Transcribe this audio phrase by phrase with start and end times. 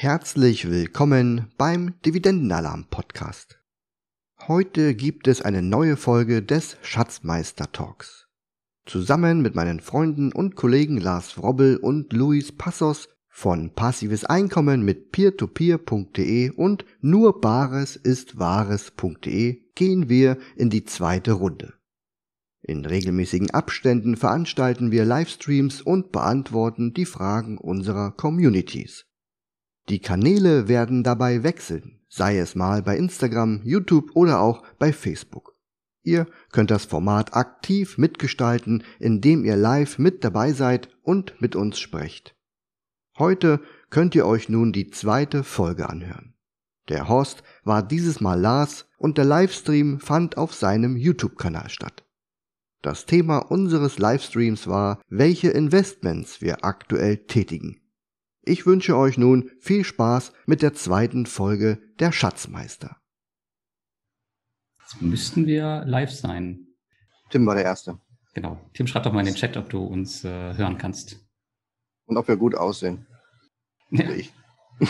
[0.00, 3.58] Herzlich willkommen beim Dividendenalarm Podcast.
[4.46, 8.28] Heute gibt es eine neue Folge des Schatzmeister Talks.
[8.86, 15.10] Zusammen mit meinen Freunden und Kollegen Lars Wrobbel und Luis Passos von passives Einkommen mit
[15.10, 21.74] peertopeer.de und nur bares ist wahres.de gehen wir in die zweite Runde.
[22.62, 29.07] In regelmäßigen Abständen veranstalten wir Livestreams und beantworten die Fragen unserer Communities.
[29.88, 35.54] Die Kanäle werden dabei wechseln, sei es mal bei Instagram, YouTube oder auch bei Facebook.
[36.02, 41.78] Ihr könnt das Format aktiv mitgestalten, indem ihr live mit dabei seid und mit uns
[41.78, 42.36] sprecht.
[43.18, 46.34] Heute könnt ihr euch nun die zweite Folge anhören.
[46.88, 52.04] Der Host war dieses Mal Lars und der Livestream fand auf seinem YouTube-Kanal statt.
[52.82, 57.80] Das Thema unseres Livestreams war, welche Investments wir aktuell tätigen.
[58.48, 62.96] Ich wünsche euch nun viel Spaß mit der zweiten Folge der Schatzmeister.
[64.80, 66.66] Jetzt müssten wir live sein.
[67.28, 68.00] Tim war der Erste.
[68.32, 68.58] Genau.
[68.72, 71.18] Tim, schreib doch mal in den Chat, ob du uns äh, hören kannst.
[72.06, 73.06] Und ob wir gut aussehen.
[73.90, 74.08] Ja.
[74.12, 74.32] Ich.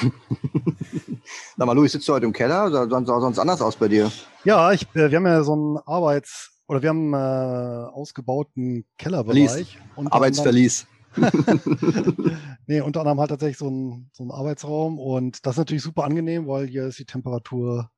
[1.57, 2.67] Sag mal, Luis, sitzt du heute im Keller?
[2.67, 4.13] Oder sonst, sonst anders aus bei dir?
[4.45, 8.85] Ja, ich, äh, wir haben ja so einen Arbeits- oder wir haben einen äh, ausgebauten
[8.99, 9.81] Kellerbereich.
[9.97, 10.87] Arbeitsverlies.
[12.67, 16.05] nee, unter anderem halt tatsächlich so ein, so ein Arbeitsraum und das ist natürlich super
[16.05, 17.91] angenehm, weil hier ist die Temperatur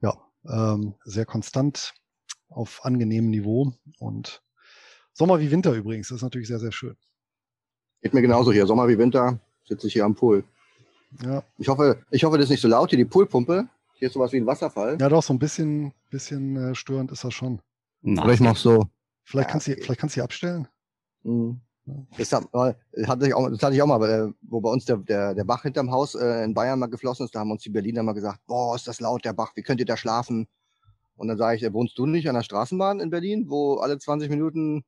[0.00, 1.94] ja ähm, sehr konstant
[2.48, 4.42] auf angenehmem Niveau und
[5.12, 6.96] Sommer wie Winter übrigens, das ist natürlich sehr, sehr schön.
[8.02, 8.66] Geht mir genauso hier.
[8.66, 10.44] Sommer wie Winter sitze ich hier am Pool.
[11.22, 11.44] Ja.
[11.56, 13.68] Ich hoffe, ich hoffe, das ist nicht so laut hier, die Poolpumpe.
[13.94, 14.98] Hier ist sowas wie ein Wasserfall.
[15.00, 17.62] Ja, doch, so ein bisschen, bisschen äh, störend ist das schon.
[18.02, 18.88] Na, Aber ich mach so.
[19.22, 19.76] Vielleicht, ja, kannst okay.
[19.76, 20.68] du, vielleicht kannst du sie abstellen.
[21.22, 21.60] Mhm.
[22.16, 24.96] Das, hat, hatte ich auch, das hatte ich auch mal, äh, wo bei uns der,
[24.96, 27.34] der, der Bach hinterm Haus äh, in Bayern mal geflossen ist.
[27.34, 29.80] Da haben uns die Berliner mal gesagt, boah, ist das laut, der Bach, wie könnt
[29.80, 30.48] ihr da schlafen?
[31.16, 33.98] Und dann sage ich, äh, wohnst du nicht an der Straßenbahn in Berlin, wo alle
[33.98, 34.84] 20 Minuten,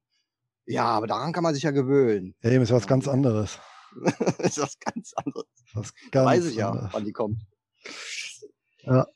[0.65, 2.35] ja, aber daran kann man sich ja gewöhnen.
[2.43, 3.61] Ja, eben ist was ganz anderes.
[4.39, 5.47] ist was ganz anderes.
[5.75, 6.87] Was ganz Weiß ich anderes.
[6.87, 7.43] ja, wann die kommt.
[8.83, 9.07] Ja.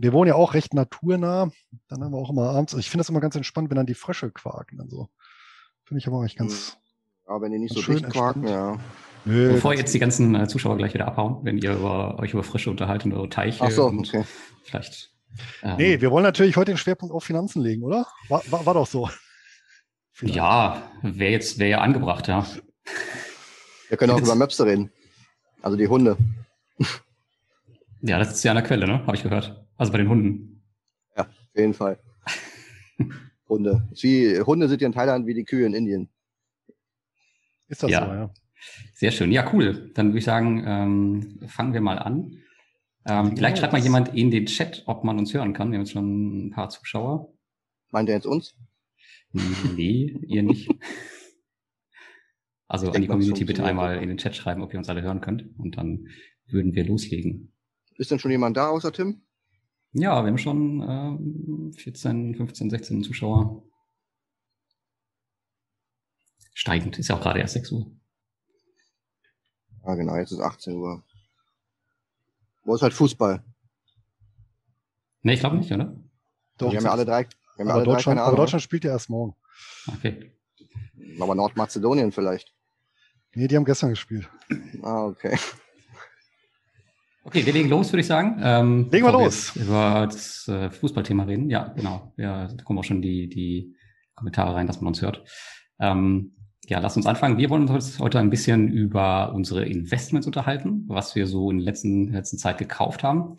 [0.00, 1.50] Wir wohnen ja auch recht naturnah.
[1.88, 3.94] Dann haben wir auch immer abends, ich finde das immer ganz entspannt, wenn dann die
[3.94, 4.78] Frösche quaken.
[4.78, 5.08] Dann so.
[5.84, 6.83] Finde ich aber auch echt ganz, hm.
[7.26, 8.78] Aber wenn die nicht so dicht quaken, ja.
[9.24, 12.42] Nö, Bevor jetzt die ganzen äh, Zuschauer gleich wieder abhauen, wenn ihr über, euch über
[12.42, 13.64] Frische unterhalten oder Teiche.
[13.64, 14.24] Ach so, okay.
[14.64, 15.12] Vielleicht.
[15.62, 18.06] Ähm, nee, wir wollen natürlich heute den Schwerpunkt auf Finanzen legen, oder?
[18.28, 19.08] War, war, war doch so.
[20.12, 20.36] Vielleicht.
[20.36, 22.46] Ja, wäre jetzt wäre ja angebracht, ja.
[23.88, 24.90] Wir können auch über Möpse reden.
[25.62, 26.16] Also die Hunde.
[28.02, 29.06] Ja, das ist ja an der Quelle, ne?
[29.06, 29.64] Habe ich gehört.
[29.78, 30.62] Also bei den Hunden.
[31.16, 31.98] Ja, auf jeden Fall.
[33.48, 33.88] Hunde.
[34.00, 36.10] Wie, Hunde sind ja in Thailand wie die Kühe in Indien.
[37.68, 38.06] Ist das ja.
[38.06, 38.34] so, ja.
[38.94, 39.32] Sehr schön.
[39.32, 39.90] Ja, cool.
[39.94, 42.38] Dann würde ich sagen, ähm, fangen wir mal an.
[43.06, 45.70] Ähm, vielleicht schreibt mal jemand in den Chat, ob man uns hören kann.
[45.70, 47.32] Wir haben jetzt schon ein paar Zuschauer.
[47.90, 48.56] Meint ihr jetzt uns?
[49.32, 50.70] Nee, ihr nicht.
[52.66, 55.20] Also an die Community bitte einmal in den Chat schreiben, ob ihr uns alle hören
[55.20, 55.44] könnt.
[55.58, 56.08] Und dann
[56.46, 57.52] würden wir loslegen.
[57.96, 59.22] Ist denn schon jemand da außer Tim?
[59.92, 63.62] Ja, wir haben schon äh, 14, 15, 16 Zuschauer
[66.54, 66.98] steigend.
[66.98, 67.90] Ist ja auch gerade erst 6 Uhr.
[69.86, 71.04] Ja, genau, jetzt ist 18 Uhr.
[72.64, 73.44] Wo ist halt Fußball?
[75.22, 75.94] Nee, ich glaube nicht, oder?
[76.56, 77.26] Doch, wir haben ja alle drei.
[77.56, 79.36] Wir haben aber, alle Deutschland, drei, aber Deutschland spielt ja erst morgen.
[79.86, 80.32] Okay.
[81.20, 82.54] Aber Nordmazedonien vielleicht.
[83.34, 84.28] Nee, die haben gestern gespielt.
[84.82, 85.36] Ah, okay.
[87.24, 88.38] Okay, wir legen los, würde ich sagen.
[88.42, 89.56] Ähm, legen wir los.
[89.56, 91.48] Wir über das äh, Fußballthema reden.
[91.48, 92.12] Ja, genau.
[92.18, 93.74] Ja, da kommen auch schon die, die
[94.14, 95.24] Kommentare rein, dass man uns hört.
[95.80, 96.36] Ähm,
[96.68, 97.38] ja, lass uns anfangen.
[97.38, 101.66] Wir wollen uns heute ein bisschen über unsere Investments unterhalten, was wir so in der
[101.66, 103.36] letzten, letzten Zeit gekauft haben.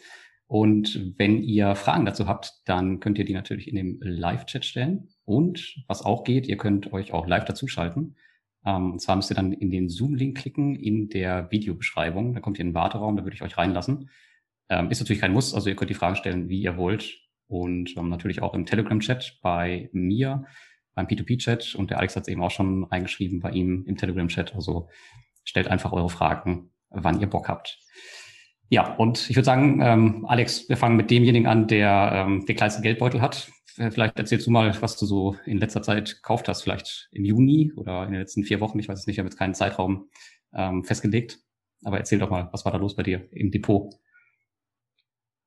[0.47, 5.09] Und wenn ihr Fragen dazu habt, dann könnt ihr die natürlich in dem Live-Chat stellen.
[5.23, 8.15] Und was auch geht, ihr könnt euch auch live dazuschalten.
[8.63, 12.33] Ähm, und zwar müsst ihr dann in den Zoom-Link klicken in der Videobeschreibung.
[12.33, 14.09] Da kommt ihr in den Warteraum, da würde ich euch reinlassen.
[14.69, 17.17] Ähm, ist natürlich kein Muss, also ihr könnt die Fragen stellen, wie ihr wollt.
[17.47, 20.45] Und ähm, natürlich auch im Telegram-Chat bei mir
[20.95, 24.55] beim P2P-Chat und der Alex hat es eben auch schon reingeschrieben bei ihm im Telegram-Chat.
[24.55, 24.89] Also
[25.43, 27.79] stellt einfach eure Fragen, wann ihr Bock habt.
[28.69, 32.55] Ja, und ich würde sagen, ähm, Alex, wir fangen mit demjenigen an, der ähm, den
[32.55, 33.51] kleinsten Geldbeutel hat.
[33.77, 37.73] Vielleicht erzählst du mal, was du so in letzter Zeit gekauft hast, vielleicht im Juni
[37.75, 38.79] oder in den letzten vier Wochen.
[38.79, 40.07] Ich weiß es nicht, ich habe jetzt keinen Zeitraum
[40.53, 41.39] ähm, festgelegt.
[41.83, 43.93] Aber erzähl doch mal, was war da los bei dir im Depot?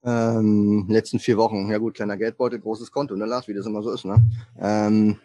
[0.04, 1.70] Ähm, letzten vier Wochen.
[1.70, 4.16] Ja gut, kleiner Geldbeutel, großes Konto, ne Lars, wie das immer so ist, ne?
[4.58, 5.18] Ähm,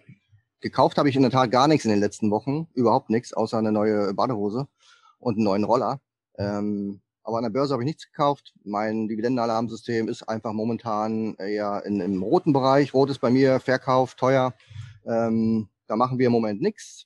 [0.61, 3.57] gekauft habe ich in der Tat gar nichts in den letzten Wochen, überhaupt nichts, außer
[3.57, 4.67] eine neue Badehose
[5.19, 5.99] und einen neuen Roller.
[6.37, 8.53] Ähm, Aber an der Börse habe ich nichts gekauft.
[8.63, 12.93] Mein Dividendenalarmsystem ist einfach momentan eher in, im roten Bereich.
[12.93, 14.53] Rot ist bei mir Verkauf, teuer.
[15.05, 17.05] Ähm, da machen wir im Moment nichts.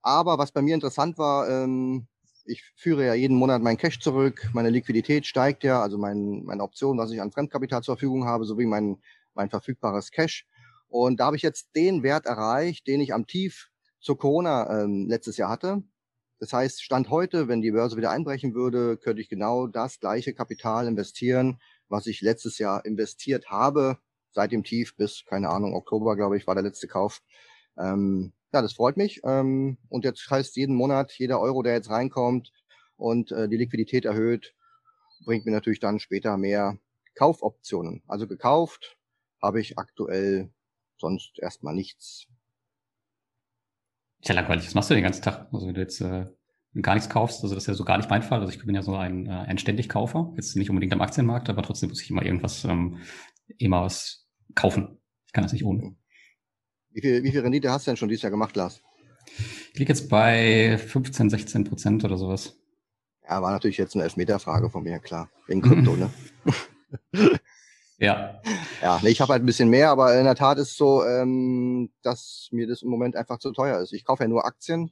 [0.00, 2.06] Aber was bei mir interessant war, ähm,
[2.44, 6.62] ich führe ja jeden Monat meinen Cash zurück, meine Liquidität steigt ja, also mein, meine
[6.62, 8.98] Option, was ich an Fremdkapital zur Verfügung habe, sowie mein,
[9.34, 10.46] mein verfügbares Cash.
[10.88, 13.70] Und da habe ich jetzt den Wert erreicht, den ich am Tief
[14.00, 15.82] zur Corona ähm, letztes Jahr hatte.
[16.38, 20.34] Das heißt, Stand heute, wenn die Börse wieder einbrechen würde, könnte ich genau das gleiche
[20.34, 21.58] Kapital investieren,
[21.88, 23.98] was ich letztes Jahr investiert habe,
[24.30, 27.22] seit dem Tief bis, keine Ahnung, Oktober, glaube ich, war der letzte Kauf.
[27.78, 29.20] Ähm, ja, das freut mich.
[29.24, 32.52] Ähm, und jetzt heißt jeden Monat, jeder Euro, der jetzt reinkommt
[32.96, 34.54] und äh, die Liquidität erhöht,
[35.24, 36.78] bringt mir natürlich dann später mehr
[37.16, 38.04] Kaufoptionen.
[38.06, 38.96] Also gekauft
[39.42, 40.50] habe ich aktuell
[40.96, 42.28] sonst erstmal nichts.
[44.20, 44.66] Ist ja langweilig.
[44.66, 45.48] Was machst du den ganzen Tag?
[45.52, 46.26] Also wenn du jetzt äh,
[46.80, 48.40] gar nichts kaufst, also das ist ja so gar nicht mein Fall.
[48.40, 50.32] Also ich bin ja so ein, äh, ein ständig Kaufer.
[50.36, 52.98] Jetzt nicht unbedingt am Aktienmarkt, aber trotzdem muss ich immer irgendwas, ähm,
[53.58, 55.00] immer was kaufen.
[55.26, 55.96] Ich kann das nicht ohne.
[56.94, 58.80] Wie viel, wie viel Rendite hast du denn schon dieses Jahr gemacht, Lars?
[59.72, 62.54] Ich liege jetzt bei 15, 16 Prozent oder sowas.
[63.28, 65.28] Ja, war natürlich jetzt eine Elfmeter-Frage von mir, klar.
[65.48, 66.10] Wegen Krypto, ne?
[67.98, 68.40] Ja.
[68.82, 71.90] Ja, ich habe halt ein bisschen mehr, aber in der Tat ist es so, ähm,
[72.02, 73.92] dass mir das im Moment einfach zu teuer ist.
[73.92, 74.90] Ich kaufe ja nur Aktien,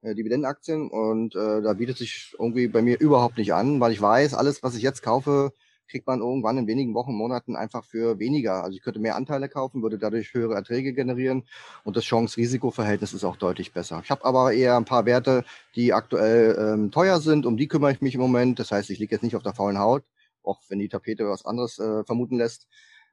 [0.00, 4.00] äh, Dividendenaktien und äh, da bietet sich irgendwie bei mir überhaupt nicht an, weil ich
[4.00, 5.52] weiß, alles, was ich jetzt kaufe,
[5.88, 8.62] kriegt man irgendwann in wenigen Wochen, Monaten einfach für weniger.
[8.62, 11.44] Also ich könnte mehr Anteile kaufen, würde dadurch höhere Erträge generieren
[11.84, 14.00] und das Chance-Risiko-Verhältnis ist auch deutlich besser.
[14.04, 15.44] Ich habe aber eher ein paar Werte,
[15.74, 18.58] die aktuell ähm, teuer sind, um die kümmere ich mich im Moment.
[18.58, 20.04] Das heißt, ich liege jetzt nicht auf der faulen Haut,
[20.42, 22.68] auch wenn die Tapete was anderes äh, vermuten lässt.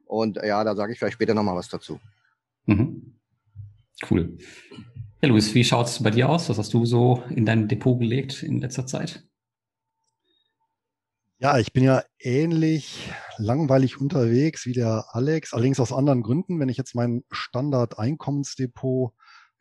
[0.05, 1.99] Und äh, ja, da sage ich vielleicht später nochmal was dazu.
[2.65, 3.15] Mhm.
[4.09, 4.37] Cool.
[5.21, 6.49] Ja, Luis, wie schaut es bei dir aus?
[6.49, 9.23] Was hast du so in dein Depot gelegt in letzter Zeit?
[11.45, 16.59] Ja, ich bin ja ähnlich langweilig unterwegs wie der Alex, allerdings aus anderen Gründen.
[16.59, 19.13] Wenn ich jetzt mein Standard-Einkommensdepot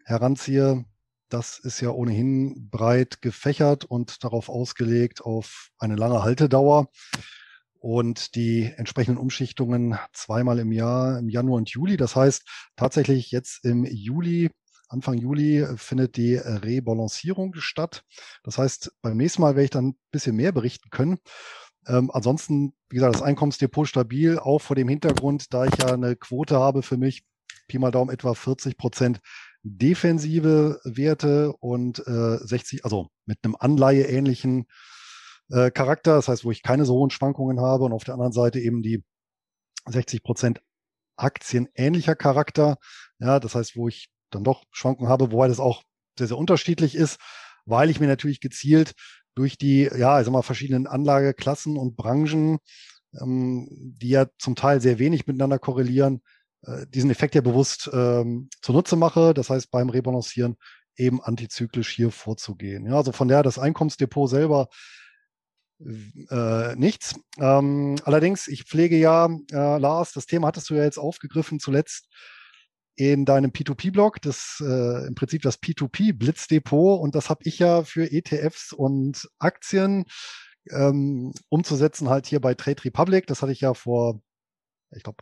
[0.03, 0.87] heranziehe,
[1.29, 6.89] das ist ja ohnehin breit gefächert und darauf ausgelegt auf eine lange Haltedauer
[7.81, 11.99] und die entsprechenden Umschichtungen zweimal im Jahr, im Januar und Juli.
[11.99, 14.49] Das heißt, tatsächlich jetzt im Juli
[14.89, 18.05] Anfang Juli findet die Rebalancierung statt.
[18.45, 21.19] Das heißt, beim nächsten Mal werde ich dann ein bisschen mehr berichten können.
[21.87, 26.17] Ähm, ansonsten, wie gesagt, das Einkommensdepot stabil, auch vor dem Hintergrund, da ich ja eine
[26.17, 27.25] Quote habe für mich,
[27.69, 29.21] Pi mal Daumen etwa 40 Prozent
[29.63, 34.67] defensive Werte und äh, 60, also mit einem Anleihe-ähnlichen
[35.51, 38.33] äh, Charakter, das heißt, wo ich keine so hohen Schwankungen habe und auf der anderen
[38.33, 39.03] Seite eben die
[39.87, 40.61] 60 Prozent
[41.17, 42.77] aktienähnlicher Charakter,
[43.19, 45.83] ja, das heißt, wo ich dann doch Schwankungen habe, wobei das auch
[46.19, 47.19] sehr, sehr unterschiedlich ist,
[47.65, 48.95] weil ich mir natürlich gezielt
[49.35, 52.59] durch die, ja, ich sag mal, verschiedenen Anlageklassen und Branchen,
[53.21, 56.23] ähm, die ja zum Teil sehr wenig miteinander korrelieren,
[56.63, 59.35] äh, diesen Effekt ja bewusst ähm, zunutze mache.
[59.35, 60.57] Das heißt, beim Rebalancieren
[60.97, 62.87] eben antizyklisch hier vorzugehen.
[62.87, 64.69] Ja, also von der das Einkommensdepot selber
[66.31, 67.17] äh, nichts.
[67.39, 72.09] Ähm, allerdings, ich pflege ja, äh, Lars, das Thema hattest du ja jetzt aufgegriffen zuletzt
[72.97, 78.11] in deinem P2P-Blog, das äh, im Prinzip das P2P-Blitzdepot und das habe ich ja für
[78.11, 80.05] ETFs und Aktien
[80.71, 83.27] ähm, umzusetzen, halt hier bei Trade Republic.
[83.27, 84.21] Das hatte ich ja vor,
[84.91, 85.19] ich glaube,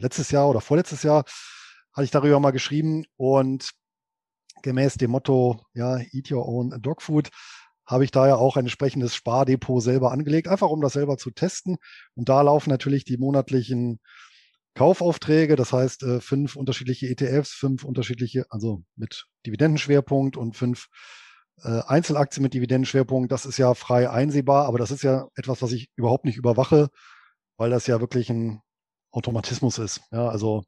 [0.00, 1.24] letztes Jahr oder vorletztes Jahr
[1.92, 3.70] hatte ich darüber mal geschrieben und
[4.62, 7.30] gemäß dem Motto, ja, eat your own dog food,
[7.86, 11.30] habe ich da ja auch ein entsprechendes Spardepot selber angelegt, einfach um das selber zu
[11.30, 11.76] testen.
[12.14, 14.00] Und da laufen natürlich die monatlichen
[14.78, 20.86] Kaufaufträge, das heißt äh, fünf unterschiedliche ETFs, fünf unterschiedliche, also mit Dividendenschwerpunkt und fünf
[21.64, 23.32] äh, Einzelaktien mit Dividendenschwerpunkt.
[23.32, 26.90] Das ist ja frei einsehbar, aber das ist ja etwas, was ich überhaupt nicht überwache,
[27.56, 28.60] weil das ja wirklich ein
[29.10, 30.00] Automatismus ist.
[30.12, 30.62] Ja, also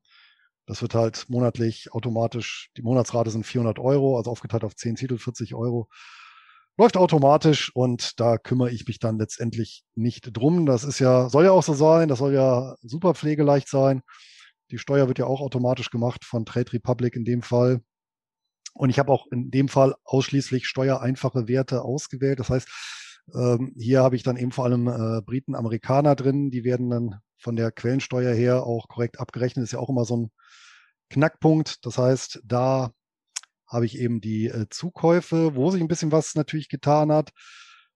[0.67, 5.19] das wird halt monatlich automatisch, die Monatsrate sind 400 Euro, also aufgeteilt auf 10 Titel
[5.19, 5.89] 40 Euro
[6.79, 10.67] läuft automatisch und da kümmere ich mich dann letztendlich nicht drum.
[10.67, 14.03] Das ist ja, soll ja auch so sein, das soll ja super pflegeleicht sein.
[14.71, 17.81] Die Steuer wird ja auch automatisch gemacht von Trade Republic in dem Fall.
[18.75, 22.39] Und ich habe auch in dem Fall ausschließlich steuereinfache Werte ausgewählt.
[22.39, 22.69] Das heißt,
[23.35, 26.51] ähm, hier habe ich dann eben vor allem äh, Briten, Amerikaner drin.
[26.51, 29.65] Die werden dann von der Quellensteuer her auch korrekt abgerechnet.
[29.65, 30.31] Ist ja auch immer so ein
[31.11, 31.85] Knackpunkt.
[31.85, 32.93] Das heißt, da
[33.71, 37.31] habe ich eben die äh, Zukäufe, wo sich ein bisschen was natürlich getan hat.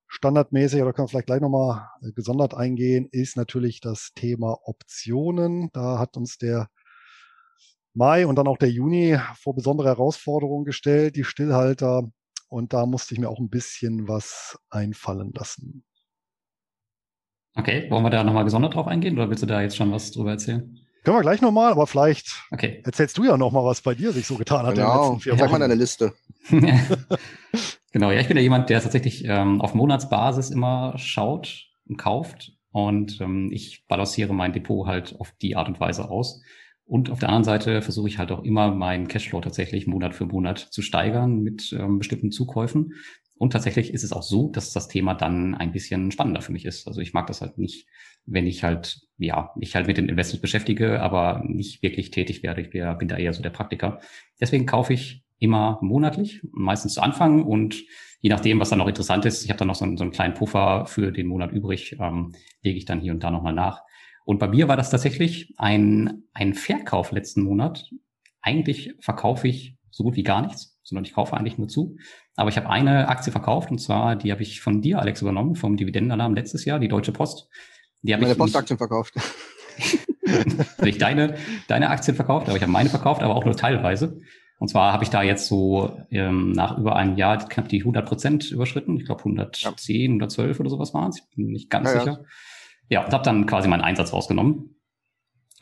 [0.06, 5.70] Standardmäßig, oder kann man vielleicht gleich nochmal äh, gesondert eingehen, ist natürlich das Thema Optionen.
[5.72, 6.68] Da hat uns der
[7.92, 12.08] Mai und dann auch der Juni vor besondere Herausforderungen gestellt, die Stillhalter.
[12.48, 15.84] Und da musste ich mir auch ein bisschen was einfallen lassen.
[17.56, 20.10] Okay, wollen wir da nochmal gesondert drauf eingehen oder willst du da jetzt schon was
[20.10, 20.83] drüber erzählen?
[21.04, 22.80] Können wir gleich nochmal, aber vielleicht okay.
[22.84, 24.74] erzählst du ja nochmal, was bei dir sich so getan hat.
[24.74, 26.14] Genau, ich habe mal deine Liste.
[27.92, 32.52] genau, ja, ich bin ja jemand, der tatsächlich ähm, auf Monatsbasis immer schaut und kauft
[32.70, 36.42] und ähm, ich balanciere mein Depot halt auf die Art und Weise aus.
[36.86, 40.26] Und auf der anderen Seite versuche ich halt auch immer meinen Cashflow tatsächlich Monat für
[40.26, 42.94] Monat zu steigern mit ähm, bestimmten Zukäufen.
[43.36, 46.64] Und tatsächlich ist es auch so, dass das Thema dann ein bisschen spannender für mich
[46.64, 46.86] ist.
[46.86, 47.86] Also ich mag das halt nicht,
[48.26, 52.62] wenn ich halt, ja, mich halt mit den Investments beschäftige, aber nicht wirklich tätig werde.
[52.62, 54.00] Ich bin da eher so der Praktiker.
[54.40, 57.84] Deswegen kaufe ich immer monatlich, meistens zu Anfang und
[58.20, 60.12] je nachdem, was dann noch interessant ist, ich habe dann noch so einen, so einen,
[60.12, 63.82] kleinen Puffer für den Monat übrig, ähm, lege ich dann hier und da nochmal nach.
[64.24, 67.90] Und bei mir war das tatsächlich ein, ein Verkauf letzten Monat.
[68.40, 71.96] Eigentlich verkaufe ich so gut wie gar nichts, sondern ich kaufe eigentlich nur zu.
[72.34, 75.54] Aber ich habe eine Aktie verkauft und zwar, die habe ich von dir, Alex, übernommen,
[75.54, 77.48] vom Dividendenalarm letztes Jahr, die Deutsche Post.
[78.04, 79.14] Die habe meine Postaktien verkauft.
[80.82, 81.36] nicht deine,
[81.68, 84.20] deine Aktien verkauft, aber ich habe meine verkauft, aber auch nur teilweise.
[84.58, 88.06] Und zwar habe ich da jetzt so ähm, nach über einem Jahr knapp die 100
[88.06, 88.96] Prozent überschritten.
[88.96, 90.06] Ich glaube 110, ja.
[90.06, 91.18] 112 oder sowas waren es.
[91.18, 92.20] Ich bin nicht ganz ja, sicher.
[92.88, 94.74] Ja, ja und habe dann quasi meinen Einsatz rausgenommen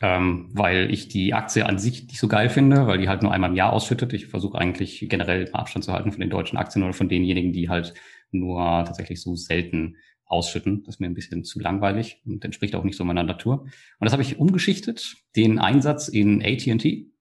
[0.03, 3.31] ähm, weil ich die Aktie an sich nicht so geil finde, weil die halt nur
[3.31, 4.11] einmal im Jahr ausschüttet.
[4.11, 7.69] Ich versuche eigentlich generell Abstand zu halten von den deutschen Aktien oder von denjenigen, die
[7.69, 7.93] halt
[8.29, 9.95] nur tatsächlich so selten
[10.33, 10.83] ausschütten.
[10.83, 13.61] Das ist mir ein bisschen zu langweilig und entspricht auch nicht so meiner Natur.
[13.61, 13.71] Und
[14.01, 17.11] das habe ich umgeschichtet, den Einsatz in AT&T.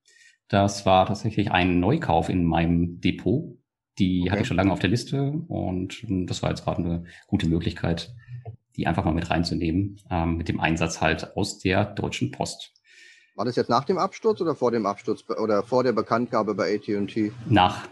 [0.49, 3.57] Das war tatsächlich ein Neukauf in meinem Depot.
[3.99, 4.31] Die okay.
[4.31, 8.15] hatte ich schon lange auf der Liste und das war jetzt gerade eine gute Möglichkeit,
[8.77, 12.73] die einfach mal mit reinzunehmen, ähm, mit dem Einsatz halt aus der Deutschen Post.
[13.35, 16.75] War das jetzt nach dem Absturz oder vor dem Absturz oder vor der Bekanntgabe bei
[16.75, 17.33] AT&T?
[17.49, 17.89] Nach.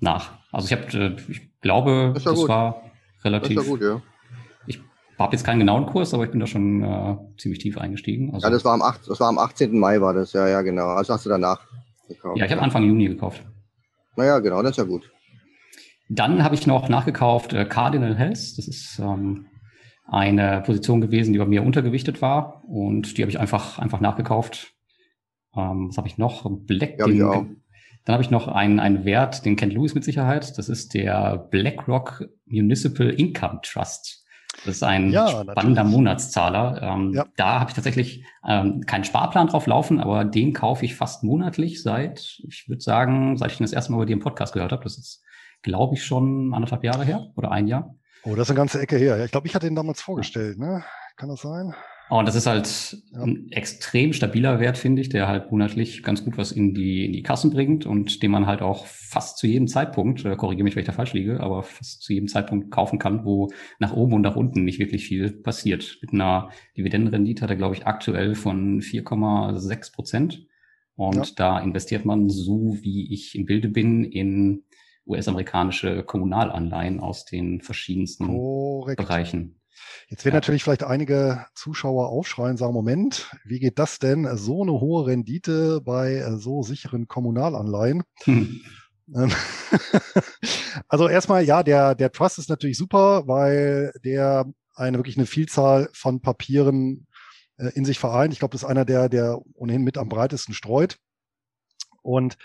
[0.00, 0.32] Nach.
[0.52, 2.82] Also ich habe, äh, ich glaube, das, das war
[3.24, 3.56] relativ.
[3.56, 4.02] Das gut, ja.
[5.14, 8.34] Ich habe jetzt keinen genauen Kurs, aber ich bin da schon äh, ziemlich tief eingestiegen.
[8.34, 9.78] Also, ja, das war, am 8, das war am 18.
[9.78, 10.88] Mai war das, ja, ja, genau.
[10.88, 11.60] Also hast du danach
[12.08, 12.38] gekauft.
[12.38, 13.44] Ja, ich habe Anfang Juni gekauft.
[14.16, 15.10] Naja, genau, das ist ja gut.
[16.08, 18.58] Dann habe ich noch nachgekauft äh, Cardinal Health.
[18.58, 19.46] Das ist ähm,
[20.06, 24.74] eine Position gewesen, die bei mir untergewichtet war und die habe ich einfach einfach nachgekauft.
[25.56, 26.44] Ähm, was habe ich noch?
[26.50, 26.98] Black.
[26.98, 27.62] Ja, den,
[28.04, 30.58] dann habe ich noch einen, einen Wert, den kennt Louis mit Sicherheit.
[30.58, 34.23] Das ist der BlackRock Municipal Income Trust.
[34.64, 35.96] Das ist ein ja, spannender natürlich.
[35.96, 36.82] Monatszahler.
[36.82, 37.26] Ähm, ja.
[37.36, 41.82] Da habe ich tatsächlich ähm, keinen Sparplan drauf laufen, aber den kaufe ich fast monatlich
[41.82, 44.72] seit, ich würde sagen, seit ich den das erste Mal bei dir im Podcast gehört
[44.72, 44.84] habe.
[44.84, 45.22] Das ist,
[45.62, 47.94] glaube ich, schon anderthalb Jahre her oder ein Jahr.
[48.22, 49.22] Oh, das ist eine ganze Ecke her.
[49.24, 50.84] Ich glaube, ich hatte ihn damals vorgestellt, ne?
[51.16, 51.74] Kann das sein?
[52.10, 53.22] Und das ist halt ja.
[53.22, 57.12] ein extrem stabiler Wert, finde ich, der halt monatlich ganz gut was in die, in
[57.12, 60.76] die Kassen bringt und den man halt auch fast zu jedem Zeitpunkt, äh, korrigiere mich,
[60.76, 64.12] wenn ich da falsch liege, aber fast zu jedem Zeitpunkt kaufen kann, wo nach oben
[64.12, 65.98] und nach unten nicht wirklich viel passiert.
[66.02, 70.46] Mit einer Dividendenrendite hat er, glaube ich, aktuell von 4,6 Prozent.
[70.96, 71.24] Und ja.
[71.36, 74.64] da investiert man, so wie ich im Bilde bin, in
[75.06, 78.98] US-amerikanische Kommunalanleihen aus den verschiedensten Korrekt.
[78.98, 79.56] Bereichen.
[80.08, 80.40] Jetzt werden ja.
[80.40, 84.36] natürlich vielleicht einige Zuschauer aufschreien, sagen, Moment, wie geht das denn?
[84.36, 88.02] So eine hohe Rendite bei äh, so sicheren Kommunalanleihen?
[88.24, 88.60] Hm.
[89.14, 89.32] Ähm,
[90.88, 95.88] also erstmal, ja, der, der Trust ist natürlich super, weil der eine wirklich eine Vielzahl
[95.92, 97.06] von Papieren
[97.56, 98.32] äh, in sich vereint.
[98.32, 100.98] Ich glaube, das ist einer der, der ohnehin mit am breitesten streut.
[102.02, 102.36] Und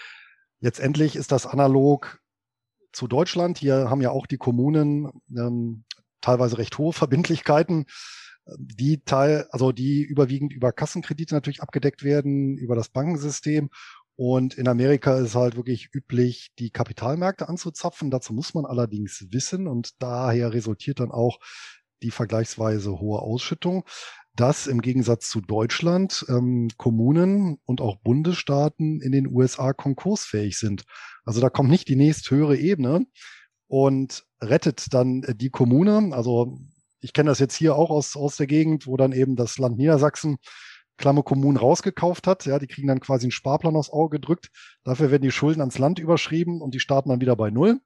[0.59, 2.19] letztendlich ist das analog
[2.91, 3.57] zu Deutschland.
[3.57, 5.83] Hier haben ja auch die Kommunen ähm,
[6.21, 7.85] teilweise recht hohe Verbindlichkeiten,
[8.57, 13.69] die Teil, also die überwiegend über Kassenkredite natürlich abgedeckt werden, über das Bankensystem.
[14.15, 18.11] Und in Amerika ist halt wirklich üblich, die Kapitalmärkte anzuzapfen.
[18.11, 21.39] Dazu muss man allerdings wissen und daher resultiert dann auch
[22.03, 23.85] die vergleichsweise hohe Ausschüttung,
[24.35, 30.83] dass im Gegensatz zu Deutschland ähm, Kommunen und auch Bundesstaaten in den USA konkursfähig sind.
[31.25, 33.05] Also da kommt nicht die nächsthöhere Ebene
[33.67, 36.15] und rettet dann die Kommune.
[36.15, 36.59] Also
[37.01, 39.77] ich kenne das jetzt hier auch aus, aus der Gegend, wo dann eben das Land
[39.77, 40.37] Niedersachsen
[40.97, 42.45] Klamme Kommunen rausgekauft hat.
[42.45, 44.51] Ja, die kriegen dann quasi einen Sparplan aufs Auge gedrückt.
[44.83, 47.79] Dafür werden die Schulden ans Land überschrieben und die starten dann wieder bei Null.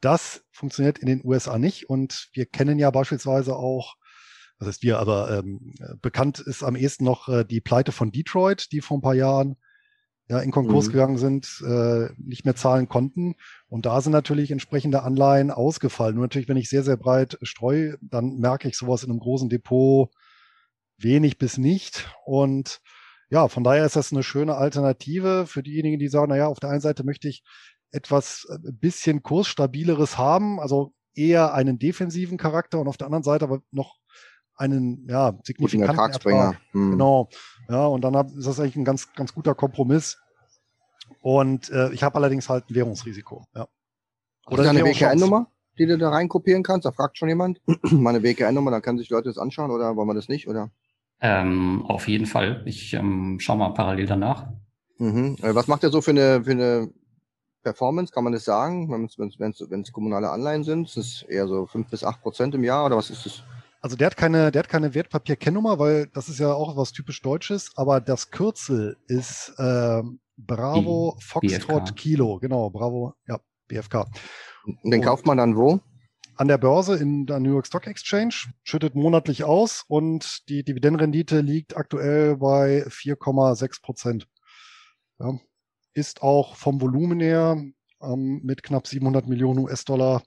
[0.00, 1.88] Das funktioniert in den USA nicht.
[1.88, 3.94] Und wir kennen ja beispielsweise auch,
[4.58, 8.72] das heißt wir, aber ähm, bekannt ist am ehesten noch äh, die Pleite von Detroit,
[8.72, 9.56] die vor ein paar Jahren
[10.28, 10.92] ja, in Konkurs mhm.
[10.92, 13.34] gegangen sind, äh, nicht mehr zahlen konnten.
[13.68, 16.16] Und da sind natürlich entsprechende Anleihen ausgefallen.
[16.16, 19.48] Nur natürlich, wenn ich sehr, sehr breit streue, dann merke ich sowas in einem großen
[19.48, 20.10] Depot
[20.98, 22.14] wenig bis nicht.
[22.26, 22.80] Und
[23.30, 26.70] ja, von daher ist das eine schöne Alternative für diejenigen, die sagen, naja, auf der
[26.70, 27.42] einen Seite möchte ich
[27.90, 30.60] etwas ein äh, bisschen kursstabileres haben.
[30.60, 33.97] Also eher einen defensiven Charakter und auf der anderen Seite aber noch
[34.58, 36.60] einen ja, signifikanten Ertrag.
[36.72, 36.92] Hm.
[36.92, 37.28] Genau.
[37.68, 40.18] Ja, und dann hab, ist das eigentlich ein ganz, ganz guter Kompromiss.
[41.22, 43.44] Und äh, ich habe allerdings halt ein Währungsrisiko.
[43.54, 43.68] Ja.
[44.46, 45.48] Oder eine WKN-Nummer,
[45.78, 46.86] die du da reinkopieren kannst?
[46.86, 47.60] Da fragt schon jemand.
[47.90, 50.48] Meine WKN-Nummer, dann können sich Leute das anschauen oder wollen wir das nicht?
[50.48, 50.70] Oder?
[51.20, 52.62] Ähm, auf jeden Fall.
[52.64, 54.48] Ich ähm, schaue mal parallel danach.
[54.98, 55.36] Mhm.
[55.42, 56.90] Äh, was macht er so für eine, für eine
[57.62, 58.12] Performance?
[58.12, 58.90] Kann man das sagen?
[58.90, 62.86] Wenn es kommunale Anleihen sind, ist es eher so fünf bis acht Prozent im Jahr
[62.86, 63.42] oder was ist das?
[63.80, 67.22] Also der hat keine, der hat keine Wertpapierkennnummer, weil das ist ja auch was typisch
[67.22, 70.02] Deutsches, aber das Kürzel ist äh,
[70.36, 71.96] Bravo Die Foxtrot BFK.
[71.96, 74.06] Kilo, genau, Bravo, ja, BFK.
[74.64, 75.80] Und den und kauft man dann wo?
[76.34, 81.40] An der Börse in der New York Stock Exchange, schüttet monatlich aus und die Dividendenrendite
[81.40, 84.28] liegt aktuell bei 4,6 Prozent.
[85.18, 85.38] Ja.
[85.94, 87.60] Ist auch vom Volumen her
[88.00, 90.22] ähm, mit knapp 700 Millionen US-Dollar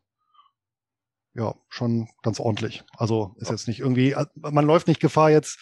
[1.33, 2.83] ja, schon ganz ordentlich.
[2.97, 5.57] Also ist jetzt nicht irgendwie, äh, man läuft nicht Gefahr jetzt,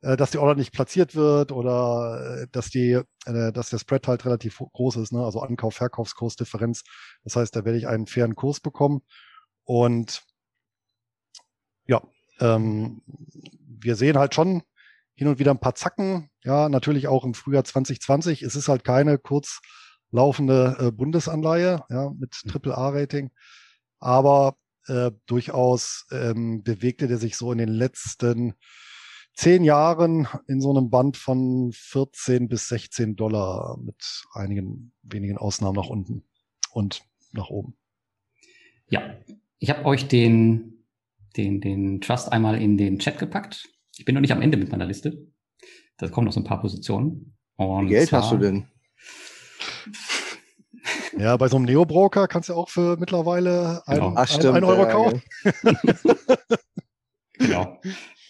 [0.00, 4.24] äh, dass die Order nicht platziert wird oder äh, dass die, dass der Spread halt
[4.24, 5.22] relativ groß ist, ne?
[5.22, 6.82] also Ankauf, Verkaufskursdifferenz.
[7.24, 9.02] Das heißt, da werde ich einen fairen Kurs bekommen.
[9.64, 10.22] Und
[11.86, 12.02] ja,
[12.40, 13.02] ähm,
[13.66, 14.62] wir sehen halt schon
[15.14, 16.30] hin und wieder ein paar Zacken.
[16.44, 18.42] Ja, natürlich auch im Frühjahr 2020.
[18.42, 23.30] Es ist halt keine kurzlaufende äh, Bundesanleihe ja, mit Triple A-Rating.
[23.98, 24.56] Aber
[24.88, 28.54] äh, durchaus ähm, bewegte der sich so in den letzten
[29.34, 35.76] zehn Jahren in so einem Band von 14 bis 16 Dollar mit einigen wenigen Ausnahmen
[35.76, 36.24] nach unten
[36.72, 37.02] und
[37.32, 37.76] nach oben.
[38.88, 39.16] Ja,
[39.58, 40.84] ich habe euch den,
[41.36, 43.68] den, den Trust einmal in den Chat gepackt.
[43.96, 45.28] Ich bin noch nicht am Ende mit meiner Liste.
[45.98, 47.36] Da kommen noch so ein paar Positionen.
[47.56, 48.68] Und Wie Geld zwar, hast du denn?
[51.18, 54.14] Ja, bei so einem Neo-Broker kannst du auch für mittlerweile ein, genau.
[54.16, 55.22] Ach, ein, Euro ja, kaufen.
[57.34, 57.80] genau.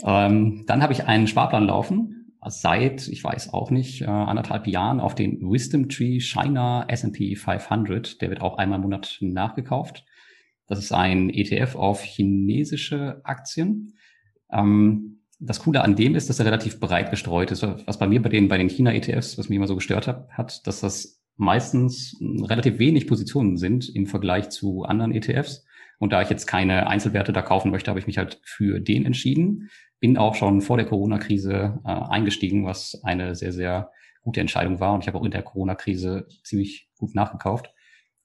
[0.05, 5.01] Ähm, dann habe ich einen Sparplan laufen, seit, ich weiß auch nicht, äh, anderthalb Jahren
[5.01, 8.23] auf den Wisdom Tree China S&P 500.
[8.23, 10.05] Der wird auch einmal im Monat nachgekauft.
[10.67, 13.99] Das ist ein ETF auf chinesische Aktien.
[14.51, 17.63] Ähm, das Coole an dem ist, dass er relativ breit gestreut ist.
[17.63, 20.67] Was bei mir bei den, bei den China-ETFs, was mich immer so gestört hat, hat,
[20.67, 25.65] dass das meistens relativ wenig Positionen sind im Vergleich zu anderen ETFs.
[25.99, 29.07] Und da ich jetzt keine Einzelwerte da kaufen möchte, habe ich mich halt für den
[29.07, 29.71] entschieden.
[30.01, 33.91] Bin auch schon vor der Corona-Krise äh, eingestiegen, was eine sehr, sehr
[34.23, 34.95] gute Entscheidung war.
[34.95, 37.73] Und ich habe auch in der Corona-Krise ziemlich gut nachgekauft.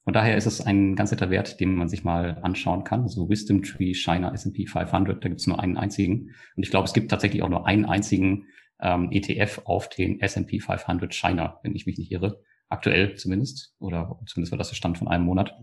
[0.04, 3.04] Von daher ist es ein ganz netter Wert, den man sich mal anschauen kann.
[3.04, 6.32] Also Wisdom Tree China S&P 500, da gibt es nur einen einzigen.
[6.56, 8.48] Und ich glaube, es gibt tatsächlich auch nur einen einzigen
[8.82, 12.44] ähm, ETF auf den S&P 500 China, wenn ich mich nicht irre.
[12.74, 13.76] Aktuell zumindest.
[13.80, 15.56] Oder zumindest war das der Stand von einem Monat.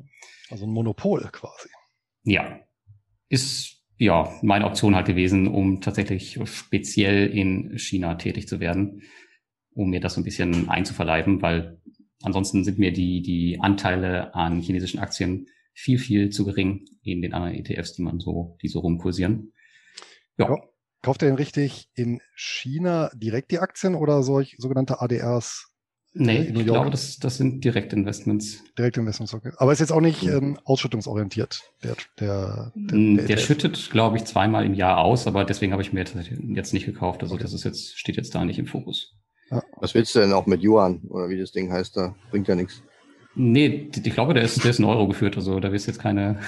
[0.49, 1.69] Also ein Monopol quasi.
[2.23, 2.61] Ja.
[3.29, 9.03] Ist ja meine Option halt gewesen, um tatsächlich speziell in China tätig zu werden,
[9.73, 11.81] um mir das so ein bisschen einzuverleiben, weil
[12.23, 17.35] ansonsten sind mir die, die Anteile an chinesischen Aktien viel, viel zu gering in den
[17.35, 19.53] anderen ETFs, die man so, die so rumkursieren.
[20.39, 20.57] Ja.
[21.03, 25.70] Kauft ihr denn richtig in China direkt die Aktien oder solch sogenannte ADRs
[26.13, 28.65] Nee, ich glaube, das, das sind Direktinvestments.
[28.77, 29.53] Direktinvestments, okay.
[29.59, 31.63] Aber ist jetzt auch nicht ähm, ausschüttungsorientiert.
[31.85, 35.83] Der, der, der, der, der schüttet, glaube ich, zweimal im Jahr aus, aber deswegen habe
[35.83, 36.05] ich mir
[36.55, 37.23] jetzt nicht gekauft.
[37.23, 37.45] Also okay.
[37.45, 39.15] das ist jetzt, steht jetzt da nicht im Fokus.
[39.53, 39.63] Ja.
[39.77, 42.17] Was willst du denn auch mit Yuan oder wie das Ding heißt da?
[42.31, 42.83] Bringt ja nichts.
[43.37, 46.41] Nee, ich glaube, der ist, der ist in Euro geführt, also da wirst jetzt keine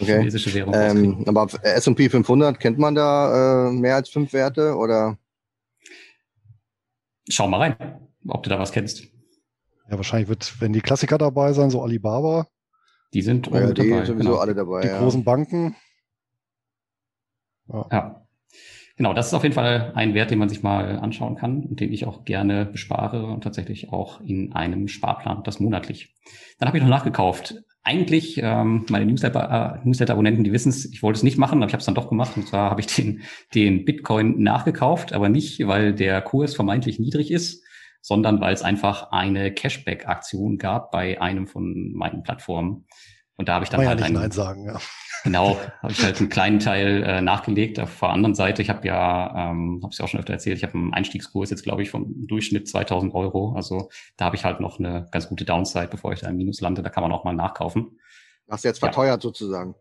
[0.00, 0.18] okay.
[0.18, 5.18] chinesische Währung ähm, Aber S&P 500, kennt man da äh, mehr als fünf Werte oder?
[7.28, 9.04] Schau mal rein ob du da was kennst.
[9.90, 12.46] Ja, wahrscheinlich wird, wenn die Klassiker dabei sein, so Alibaba.
[13.12, 14.04] Die sind ja, die dabei.
[14.04, 14.36] sowieso genau.
[14.36, 14.82] alle dabei.
[14.82, 14.98] Die ja.
[15.00, 15.74] großen Banken.
[17.68, 17.86] Ja.
[17.90, 18.26] ja.
[18.96, 21.80] Genau, das ist auf jeden Fall ein Wert, den man sich mal anschauen kann und
[21.80, 26.14] den ich auch gerne bespare und tatsächlich auch in einem Sparplan, das monatlich.
[26.58, 27.54] Dann habe ich noch nachgekauft.
[27.82, 31.72] Eigentlich, ähm, meine Newsletter-Abonnenten, Newsletter die wissen es, ich wollte es nicht machen, aber ich
[31.72, 32.36] habe es dann doch gemacht.
[32.36, 33.22] Und zwar habe ich den,
[33.54, 37.64] den Bitcoin nachgekauft, aber nicht, weil der Kurs vermeintlich niedrig ist,
[38.00, 42.86] sondern weil es einfach eine Cashback-Aktion gab bei einem von meinen Plattformen.
[43.36, 44.78] Und da habe ich dann halt ja einen, Nein sagen, ja.
[45.24, 47.78] Genau, habe ich halt einen kleinen Teil äh, nachgelegt.
[47.78, 50.56] Auf der anderen Seite, ich habe ja, ähm, habe es ja auch schon öfter erzählt,
[50.58, 53.54] ich habe einen Einstiegskurs jetzt, glaube ich, vom Durchschnitt 2000 Euro.
[53.54, 56.60] Also da habe ich halt noch eine ganz gute Downside, bevor ich da im Minus
[56.60, 56.82] lande.
[56.82, 57.98] Da kann man auch mal nachkaufen.
[58.48, 59.20] Hast du jetzt verteuert ja.
[59.20, 59.74] sozusagen?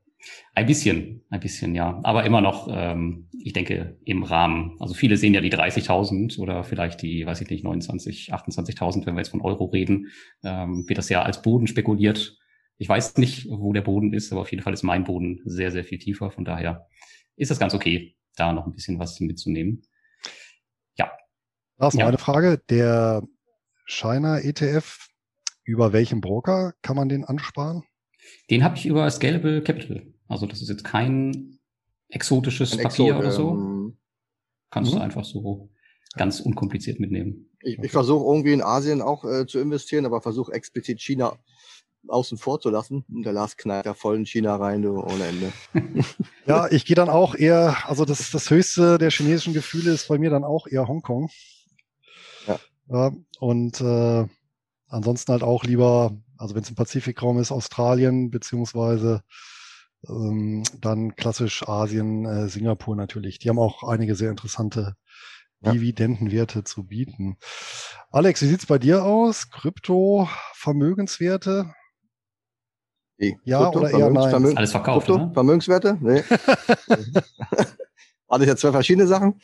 [0.54, 2.00] Ein bisschen, ein bisschen, ja.
[2.04, 4.76] Aber immer noch, ähm, ich denke, im Rahmen.
[4.80, 9.16] Also viele sehen ja die 30.000 oder vielleicht die, weiß ich nicht, 29, 28.000, wenn
[9.16, 10.08] wir jetzt von Euro reden,
[10.44, 12.38] ähm, wird das ja als Boden spekuliert.
[12.78, 15.72] Ich weiß nicht, wo der Boden ist, aber auf jeden Fall ist mein Boden sehr,
[15.72, 16.32] sehr viel tiefer.
[16.32, 16.88] Von daher
[17.36, 19.84] ist das ganz okay, da noch ein bisschen was mitzunehmen.
[20.98, 21.12] Ja.
[21.78, 22.08] Das ist ja.
[22.08, 22.62] eine Frage.
[22.70, 23.24] Der
[23.86, 25.08] Shiner ETF,
[25.64, 27.84] über welchen Broker kann man den ansparen?
[28.50, 30.08] Den habe ich über Scalable Capital.
[30.28, 31.60] Also das ist jetzt kein
[32.10, 33.52] exotisches Ein Papier Exot, oder so.
[33.52, 33.98] Ähm,
[34.72, 34.98] Kannst mhm.
[34.98, 35.70] du einfach so
[36.16, 37.50] ganz unkompliziert mitnehmen.
[37.62, 41.38] Ich, ich versuche irgendwie in Asien auch äh, zu investieren, aber versuche explizit China
[42.08, 43.04] außen vor zu lassen.
[43.10, 45.52] Und der Lars knallt da voll in China rein, du, ohne Ende.
[46.46, 50.18] ja, ich gehe dann auch eher, also das, das höchste der chinesischen Gefühle ist bei
[50.18, 51.30] mir dann auch eher Hongkong.
[52.48, 52.60] Ja.
[52.88, 54.26] ja und äh,
[54.88, 59.22] ansonsten halt auch lieber, also wenn es im Pazifikraum ist, Australien, beziehungsweise
[60.08, 63.40] ähm, dann klassisch Asien, äh, Singapur natürlich.
[63.40, 64.96] Die haben auch einige sehr interessante
[65.62, 65.74] ja.
[65.74, 67.38] Dividendenwerte zu bieten.
[68.10, 69.50] Alex, wie sieht's bei dir aus?
[69.52, 71.74] Krypto, Vermögenswerte?
[73.18, 73.38] Nee.
[73.44, 74.30] Ja Krypto, oder eher nein?
[74.30, 75.34] Vermögen, Alles verkauft, Krypto, ne?
[75.34, 75.98] Vermögenswerte?
[76.00, 76.24] Nee.
[78.30, 79.42] Alles ja zwei verschiedene Sachen.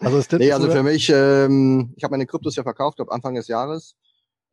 [0.00, 3.12] also, ist das nee, also für mich, ähm, ich habe meine Kryptos ja verkauft, glaube
[3.12, 3.96] Anfang des Jahres.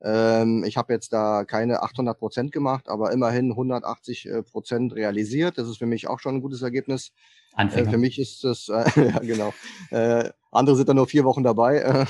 [0.03, 5.57] Ähm, ich habe jetzt da keine 800 Prozent gemacht, aber immerhin 180 äh, Prozent realisiert.
[5.57, 7.11] Das ist für mich auch schon ein gutes Ergebnis.
[7.53, 7.87] Anfänger.
[7.87, 9.53] Äh, für mich ist das, äh, ja genau.
[9.91, 11.77] Äh, andere sind da nur vier Wochen dabei.
[11.77, 12.05] Äh,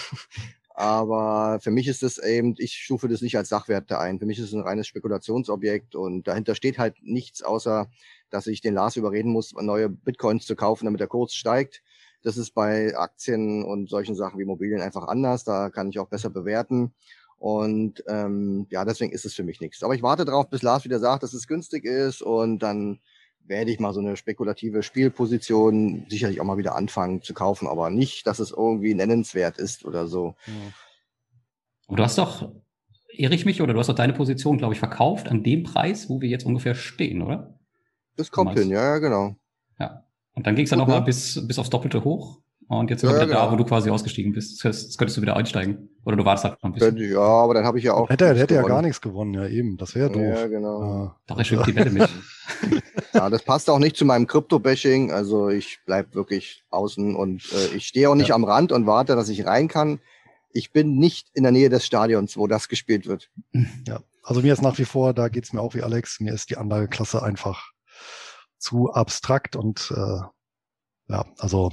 [0.73, 4.19] aber für mich ist es eben, ich stufe das nicht als Sachwerte ein.
[4.19, 7.89] Für mich ist es ein reines Spekulationsobjekt und dahinter steht halt nichts, außer
[8.29, 11.83] dass ich den Lars überreden muss, neue Bitcoins zu kaufen, damit der Kurs steigt.
[12.23, 15.43] Das ist bei Aktien und solchen Sachen wie Immobilien einfach anders.
[15.43, 16.93] Da kann ich auch besser bewerten.
[17.41, 19.81] Und ähm, ja, deswegen ist es für mich nichts.
[19.81, 22.99] Aber ich warte darauf, bis Lars wieder sagt, dass es günstig ist und dann
[23.47, 27.89] werde ich mal so eine spekulative Spielposition sicherlich auch mal wieder anfangen zu kaufen, aber
[27.89, 30.35] nicht, dass es irgendwie nennenswert ist oder so.
[31.87, 32.51] Aber du hast doch,
[33.09, 36.11] irre ich mich, oder du hast doch deine Position, glaube ich, verkauft an dem Preis,
[36.11, 37.59] wo wir jetzt ungefähr stehen, oder?
[38.17, 39.35] Das kommt hin, ja, ja, genau.
[39.79, 40.05] Ja.
[40.33, 42.39] Und dann ging es dann nochmal bis, bis aufs Doppelte hoch.
[42.71, 43.47] Und jetzt sind ja, wir wieder genau.
[43.47, 44.63] da, wo du quasi ausgestiegen bist.
[44.63, 45.89] Jetzt könntest du wieder einsteigen.
[46.05, 47.11] Oder du wartest halt noch ein bisschen.
[47.11, 48.09] Ja, aber dann habe ich ja auch.
[48.09, 49.75] Hätte, hätte ja gar nichts gewonnen, ja eben.
[49.75, 50.21] Das wäre doof.
[50.21, 50.81] Ja, genau.
[50.81, 51.15] Ja.
[51.27, 52.09] Doch, ich schwimmt die Welle mit.
[53.13, 55.11] ja, das passt auch nicht zu meinem Krypto-Bashing.
[55.11, 58.35] Also ich bleib wirklich außen und äh, ich stehe auch nicht ja.
[58.35, 59.99] am Rand und warte, dass ich rein kann.
[60.53, 63.29] Ich bin nicht in der Nähe des Stadions, wo das gespielt wird.
[63.85, 66.49] Ja, also mir ist nach wie vor, da geht's mir auch wie Alex, mir ist
[66.49, 67.71] die Anlageklasse einfach
[68.59, 70.21] zu abstrakt und äh,
[71.09, 71.71] ja, also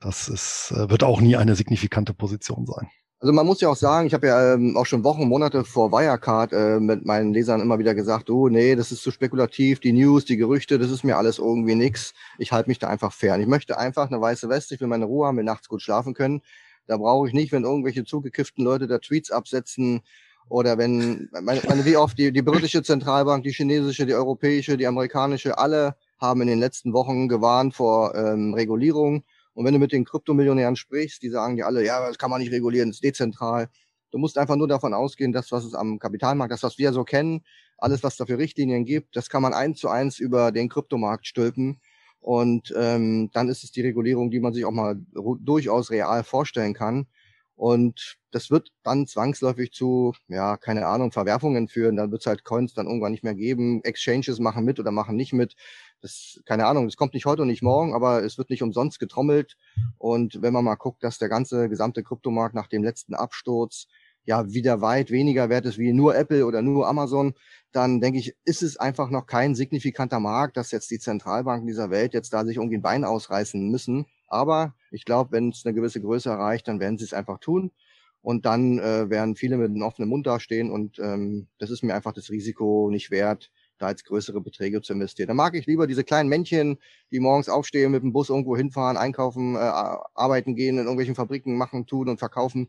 [0.00, 2.88] das ist, äh, wird auch nie eine signifikante Position sein.
[3.20, 5.90] Also man muss ja auch sagen, ich habe ja ähm, auch schon Wochen, Monate vor
[5.90, 9.92] Wirecard äh, mit meinen Lesern immer wieder gesagt, oh nee, das ist zu spekulativ, die
[9.92, 12.14] News, die Gerüchte, das ist mir alles irgendwie nix.
[12.38, 13.40] Ich halte mich da einfach fern.
[13.40, 16.14] Ich möchte einfach eine weiße Weste, ich will meine Ruhe haben, will nachts gut schlafen
[16.14, 16.42] können.
[16.86, 20.02] Da brauche ich nicht, wenn irgendwelche zugekifften Leute da Tweets absetzen
[20.48, 24.86] oder wenn, meine, meine, wie oft die, die britische Zentralbank, die chinesische, die europäische, die
[24.86, 29.24] amerikanische, alle haben in den letzten Wochen gewarnt vor ähm, Regulierung
[29.58, 32.40] und wenn du mit den Kryptomillionären sprichst, die sagen dir alle, ja, das kann man
[32.40, 33.68] nicht regulieren, das ist dezentral.
[34.12, 37.02] Du musst einfach nur davon ausgehen, dass was es am Kapitalmarkt, das, was wir so
[37.02, 37.40] kennen,
[37.76, 41.26] alles, was da für Richtlinien gibt, das kann man eins zu eins über den Kryptomarkt
[41.26, 41.80] stülpen.
[42.20, 44.94] Und ähm, dann ist es die Regulierung, die man sich auch mal
[45.40, 47.08] durchaus real vorstellen kann.
[47.56, 51.96] Und das wird dann zwangsläufig zu, ja, keine Ahnung, Verwerfungen führen.
[51.96, 53.82] Dann wird es halt Coins dann irgendwann nicht mehr geben.
[53.82, 55.56] Exchanges machen mit oder machen nicht mit.
[56.00, 59.00] Das, keine Ahnung, das kommt nicht heute und nicht morgen, aber es wird nicht umsonst
[59.00, 59.56] getrommelt.
[59.98, 63.88] Und wenn man mal guckt, dass der ganze gesamte Kryptomarkt nach dem letzten Absturz
[64.24, 67.34] ja wieder weit weniger wert ist wie nur Apple oder nur Amazon,
[67.72, 71.90] dann denke ich, ist es einfach noch kein signifikanter Markt, dass jetzt die Zentralbanken dieser
[71.90, 74.06] Welt jetzt da sich irgendwie ein Bein ausreißen müssen.
[74.26, 77.72] Aber ich glaube, wenn es eine gewisse Größe erreicht, dann werden sie es einfach tun.
[78.20, 80.70] Und dann äh, werden viele mit einem offenen Mund dastehen.
[80.70, 84.92] Und ähm, das ist mir einfach das Risiko nicht wert, da jetzt größere Beträge zu
[84.92, 85.28] investieren.
[85.28, 86.78] Da mag ich lieber diese kleinen Männchen,
[87.10, 91.56] die morgens aufstehen, mit dem Bus irgendwo hinfahren, einkaufen, äh, arbeiten gehen, in irgendwelchen Fabriken
[91.56, 92.68] machen, tun und verkaufen.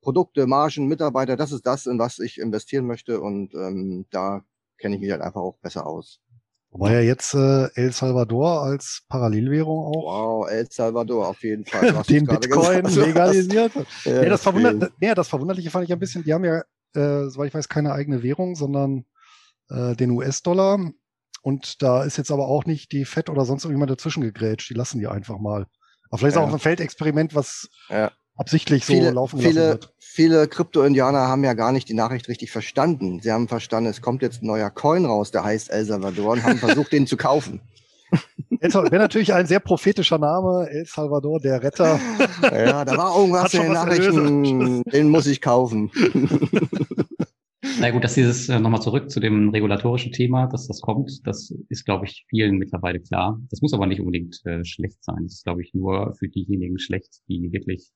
[0.00, 3.20] Produkte, Margen, Mitarbeiter, das ist das, in was ich investieren möchte.
[3.20, 4.42] Und ähm, da
[4.78, 6.20] kenne ich mich halt einfach auch besser aus.
[6.72, 10.04] Wobei ja jetzt äh, El Salvador als Parallelwährung auch.
[10.04, 11.92] Wow, El Salvador auf jeden Fall.
[12.08, 13.86] den Bitcoin legalisiert hat.
[14.04, 16.62] ja, nee, das, verwundert, nee, das Verwunderliche fand ich ein bisschen, die haben ja,
[16.94, 19.04] äh, soweit ich weiß, keine eigene Währung, sondern
[19.70, 20.78] äh, den US-Dollar.
[21.42, 24.68] Und da ist jetzt aber auch nicht die FED oder sonst irgendjemand dazwischen gegrätscht.
[24.68, 25.66] Die lassen die einfach mal.
[26.10, 26.42] Aber vielleicht ja.
[26.42, 28.10] auch ein Feldexperiment, was ja.
[28.36, 29.94] absichtlich so viele, laufen viele, wird.
[29.98, 33.20] Viele Krypto-Indianer haben ja gar nicht die Nachricht richtig verstanden.
[33.22, 36.42] Sie haben verstanden, es kommt jetzt ein neuer Coin raus, der heißt El Salvador und
[36.42, 37.60] haben versucht, den zu kaufen.
[38.50, 41.98] Wäre natürlich ein sehr prophetischer Name, El Salvador, der Retter.
[42.42, 45.90] Ja, da war irgendwas in den Nachrichten, den muss ich kaufen.
[47.78, 51.54] Na gut, dass dieses äh, nochmal zurück zu dem regulatorischen Thema, dass das kommt, das
[51.68, 53.38] ist, glaube ich, vielen mittlerweile klar.
[53.50, 55.24] Das muss aber nicht unbedingt äh, schlecht sein.
[55.24, 57.90] Das ist, glaube ich, nur für diejenigen schlecht, die wirklich,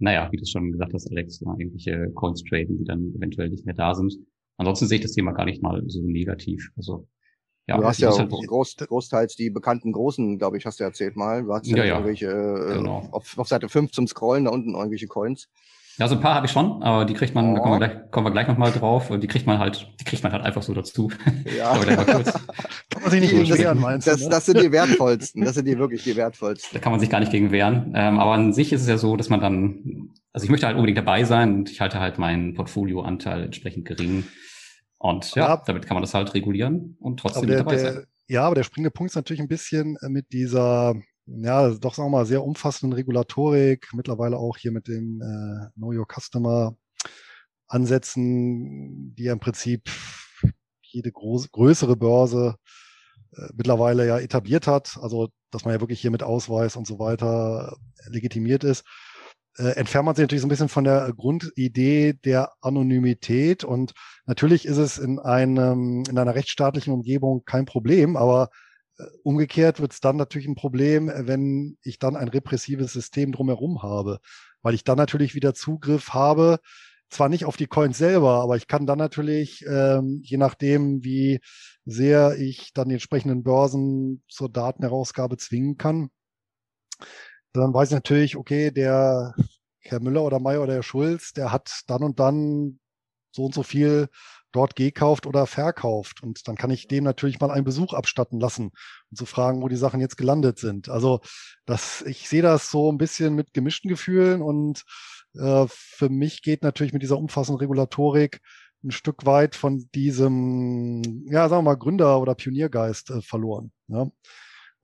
[0.00, 3.76] naja, wie du schon gesagt hast, Alex, irgendwelche Coins traden, die dann eventuell nicht mehr
[3.76, 4.16] da sind.
[4.56, 6.70] Ansonsten sehe ich das Thema gar nicht mal so negativ.
[6.76, 7.06] Also
[7.68, 11.16] ja, du hast ja halt groß, großteils die bekannten Großen, glaube ich, hast du erzählt
[11.16, 11.42] mal.
[11.42, 11.94] Du hast ja, ja, ja.
[11.94, 13.08] irgendwelche, äh, genau.
[13.10, 15.48] auf, auf Seite 5 zum Scrollen, da unten irgendwelche Coins.
[15.98, 17.54] Ja, so ein paar habe ich schon, aber die kriegt man, oh.
[17.54, 20.22] da kommen wir gleich, kommen wir gleich nochmal drauf, die kriegt man halt, die kriegt
[20.22, 21.10] man halt einfach so dazu.
[21.56, 21.74] Ja.
[21.78, 24.24] kann man sich nicht gegen wehren, meinst das, du?
[24.24, 24.30] Ne?
[24.30, 26.70] Das sind die wertvollsten, das sind die wirklich die wertvollsten.
[26.74, 27.92] Da kann man sich gar nicht gegen wehren.
[27.94, 30.76] Ähm, aber an sich ist es ja so, dass man dann, also ich möchte halt
[30.76, 34.24] unbedingt dabei sein und ich halte halt meinen Portfolioanteil entsprechend gering.
[34.98, 38.04] Und ja, ja, damit kann man das halt regulieren und trotzdem der, dabei der, sein.
[38.28, 40.94] Ja, aber der springende Punkt ist natürlich ein bisschen mit dieser,
[41.26, 45.92] ja, doch sagen wir mal, sehr umfassenden Regulatorik, mittlerweile auch hier mit den äh, Know
[45.92, 46.76] Your Customer
[47.68, 49.90] Ansätzen, die ja im Prinzip
[50.82, 52.56] jede groß, größere Börse
[53.32, 54.98] äh, mittlerweile ja etabliert hat.
[55.00, 57.76] Also, dass man ja wirklich hier mit Ausweis und so weiter
[58.08, 58.84] legitimiert ist
[59.58, 63.64] äh, entfernt man sich natürlich so ein bisschen von der Grundidee der Anonymität.
[63.64, 63.92] Und
[64.26, 68.50] natürlich ist es in einem, in einer rechtsstaatlichen Umgebung kein Problem, aber
[69.22, 74.20] umgekehrt wird es dann natürlich ein Problem, wenn ich dann ein repressives System drumherum habe,
[74.62, 76.58] weil ich dann natürlich wieder Zugriff habe,
[77.08, 81.40] zwar nicht auf die Coins selber, aber ich kann dann natürlich, ähm, je nachdem, wie
[81.84, 86.10] sehr ich dann die entsprechenden Börsen zur Datenherausgabe zwingen kann,
[87.52, 89.34] dann weiß ich natürlich, okay, der
[89.78, 92.80] Herr Müller oder Meyer oder Herr Schulz, der hat dann und dann
[93.30, 94.08] so und so viel
[94.56, 96.22] dort gekauft oder verkauft.
[96.22, 98.66] Und dann kann ich dem natürlich mal einen Besuch abstatten lassen
[99.10, 100.88] und zu so fragen, wo die Sachen jetzt gelandet sind.
[100.88, 101.20] Also
[101.66, 104.84] das, ich sehe das so ein bisschen mit gemischten Gefühlen und
[105.34, 108.40] äh, für mich geht natürlich mit dieser umfassenden Regulatorik
[108.82, 113.72] ein Stück weit von diesem, ja, sagen wir mal, Gründer- oder Pioniergeist äh, verloren.
[113.88, 114.10] Ja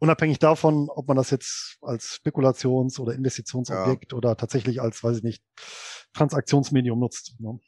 [0.03, 4.19] unabhängig davon, ob man das jetzt als Spekulations- oder Investitionsobjekt ja.
[4.19, 5.45] oder tatsächlich als, weiß ich nicht,
[6.13, 7.37] Transaktionsmedium nutzt.
[7.39, 7.61] Ne?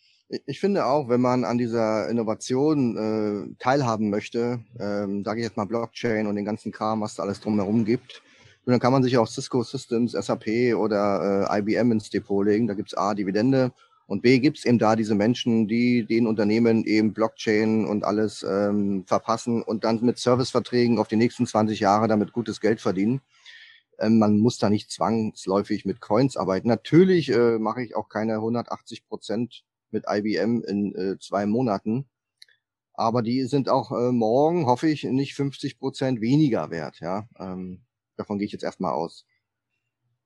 [0.47, 5.57] Ich finde auch, wenn man an dieser Innovation äh, teilhaben möchte, ähm, sage ich jetzt
[5.57, 8.23] mal Blockchain und den ganzen Kram, was da alles drumherum gibt,
[8.65, 12.67] und dann kann man sich auch Cisco Systems, SAP oder äh, IBM ins Depot legen.
[12.67, 13.73] Da gibt's A, Dividende
[14.07, 18.43] und B gibt es eben da diese Menschen, die den Unternehmen eben Blockchain und alles
[18.49, 23.21] ähm, verpassen und dann mit Serviceverträgen auf die nächsten 20 Jahre damit gutes Geld verdienen.
[23.99, 26.69] Ähm, man muss da nicht zwangsläufig mit Coins arbeiten.
[26.69, 32.07] Natürlich äh, mache ich auch keine 180 Prozent mit IBM in äh, zwei Monaten.
[32.93, 37.01] Aber die sind auch äh, morgen, hoffe ich, nicht 50 Prozent weniger wert.
[37.01, 37.83] Ja, ähm,
[38.17, 39.25] davon gehe ich jetzt erstmal aus.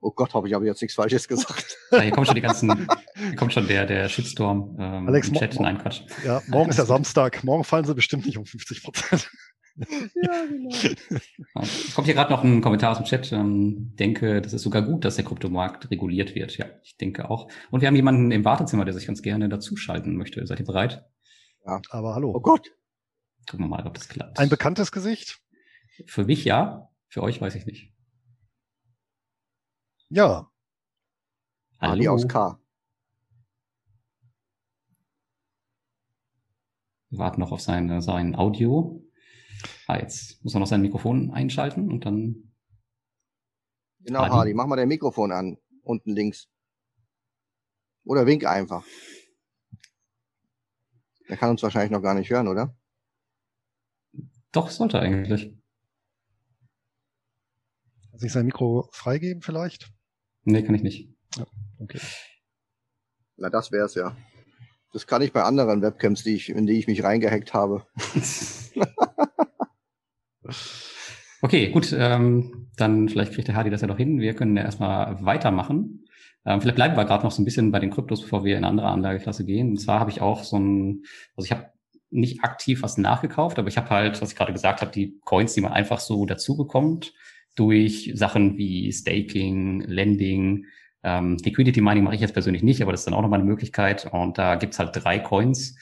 [0.00, 1.76] Oh Gott, hoffe ich habe jetzt nichts Falsches gesagt.
[1.90, 5.35] Ja, hier kommt schon die ganzen, hier kommt schon der, der Shitstorm ähm, Alex, im
[5.35, 5.59] Chat.
[5.59, 6.02] Nein, Quatsch.
[6.22, 7.42] Ja, morgen ist ja Samstag.
[7.44, 9.31] Morgen fallen sie bestimmt nicht um 50 Prozent.
[9.79, 10.71] Ja, genau.
[11.95, 13.33] Kommt hier gerade noch ein Kommentar aus dem Chat.
[13.33, 16.57] Ähm, denke, das ist sogar gut, dass der Kryptomarkt reguliert wird.
[16.59, 17.49] Ja, ich denke auch.
[17.71, 20.47] Und wir haben jemanden im Wartezimmer, der sich ganz gerne dazuschalten möchte.
[20.47, 21.05] Seid ihr bereit?
[21.64, 21.81] Ja.
[21.91, 22.33] Aber hallo.
[22.35, 22.71] Oh Gott.
[23.49, 24.38] Gucken wir mal, ob das klappt.
[24.38, 25.41] Ein bekanntes Gesicht?
[26.07, 26.91] Für mich ja.
[27.09, 27.93] Für euch weiß ich nicht.
[30.11, 30.51] Ja.
[31.79, 32.59] Ali aus K.
[37.11, 39.03] Wir warten noch auf sein, sein Audio.
[39.88, 42.53] Ah, jetzt muss er noch sein Mikrofon einschalten und dann.
[44.01, 45.57] Genau, Hardy, Hardy mach mal dein Mikrofon an.
[45.83, 46.46] Unten links.
[48.05, 48.85] Oder wink einfach.
[51.27, 52.77] Er kann uns wahrscheinlich noch gar nicht hören, oder?
[54.53, 55.57] Doch, sollte eigentlich.
[58.12, 59.90] Sich sein Mikro freigeben vielleicht?
[60.42, 61.16] Nee, kann ich nicht.
[61.37, 61.46] Ja,
[61.79, 62.01] okay.
[63.37, 64.14] Na, das wär's ja.
[64.92, 67.87] Das kann ich bei anderen Webcams, die ich, in die ich mich reingehackt habe.
[71.43, 71.95] okay, gut.
[71.97, 74.21] Ähm, dann vielleicht kriegt der Hardy das ja noch hin.
[74.21, 76.05] Wir können ja erstmal weitermachen.
[76.45, 78.65] Ähm, vielleicht bleiben wir gerade noch so ein bisschen bei den Kryptos, bevor wir in
[78.65, 79.71] eine andere Anlageklasse gehen.
[79.71, 81.03] Und zwar habe ich auch so ein,
[81.37, 81.73] also ich habe
[82.11, 85.55] nicht aktiv was nachgekauft, aber ich habe halt, was ich gerade gesagt habe, die Coins,
[85.55, 87.13] die man einfach so dazu bekommt,
[87.55, 90.67] durch Sachen wie Staking, Lending,
[91.03, 93.49] ähm, Liquidity Mining mache ich jetzt persönlich nicht, aber das ist dann auch nochmal eine
[93.49, 94.09] Möglichkeit.
[94.11, 95.77] Und da gibt's halt drei Coins,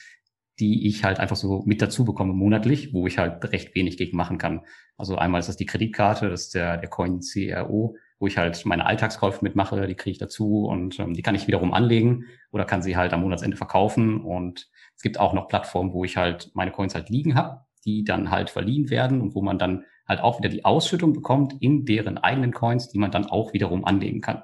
[0.59, 4.17] die ich halt einfach so mit dazu bekomme monatlich, wo ich halt recht wenig gegen
[4.17, 4.61] machen kann.
[4.97, 8.65] Also einmal ist das die Kreditkarte, das ist der, der Coin CRO, wo ich halt
[8.65, 12.65] meine Alltagskäufe mitmache, die kriege ich dazu und ähm, die kann ich wiederum anlegen oder
[12.65, 14.21] kann sie halt am Monatsende verkaufen.
[14.21, 18.03] Und es gibt auch noch Plattformen, wo ich halt meine Coins halt liegen habe, die
[18.03, 21.85] dann halt verliehen werden und wo man dann halt auch wieder die Ausschüttung bekommt in
[21.85, 24.41] deren eigenen Coins, die man dann auch wiederum anlegen kann.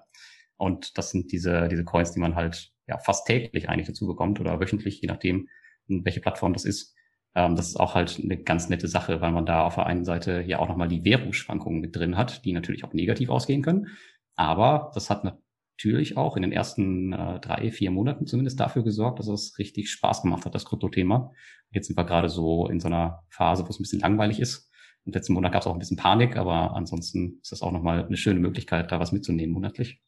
[0.57, 4.39] Und das sind diese, diese Coins, die man halt ja fast täglich eigentlich dazu bekommt
[4.39, 5.47] oder wöchentlich, je nachdem,
[5.87, 6.95] welche Plattform das ist.
[7.35, 10.05] Ähm, das ist auch halt eine ganz nette Sache, weil man da auf der einen
[10.05, 13.87] Seite ja auch nochmal die Währungsschwankungen mit drin hat, die natürlich auch negativ ausgehen können.
[14.35, 19.19] Aber das hat natürlich auch in den ersten äh, drei, vier Monaten zumindest dafür gesorgt,
[19.19, 21.31] dass es richtig Spaß gemacht hat, das Krypto-Thema.
[21.71, 24.69] Jetzt sind wir gerade so in so einer Phase, wo es ein bisschen langweilig ist.
[25.05, 28.05] Und letzten Monat gab es auch ein bisschen Panik, aber ansonsten ist das auch nochmal
[28.05, 30.01] eine schöne Möglichkeit, da was mitzunehmen monatlich.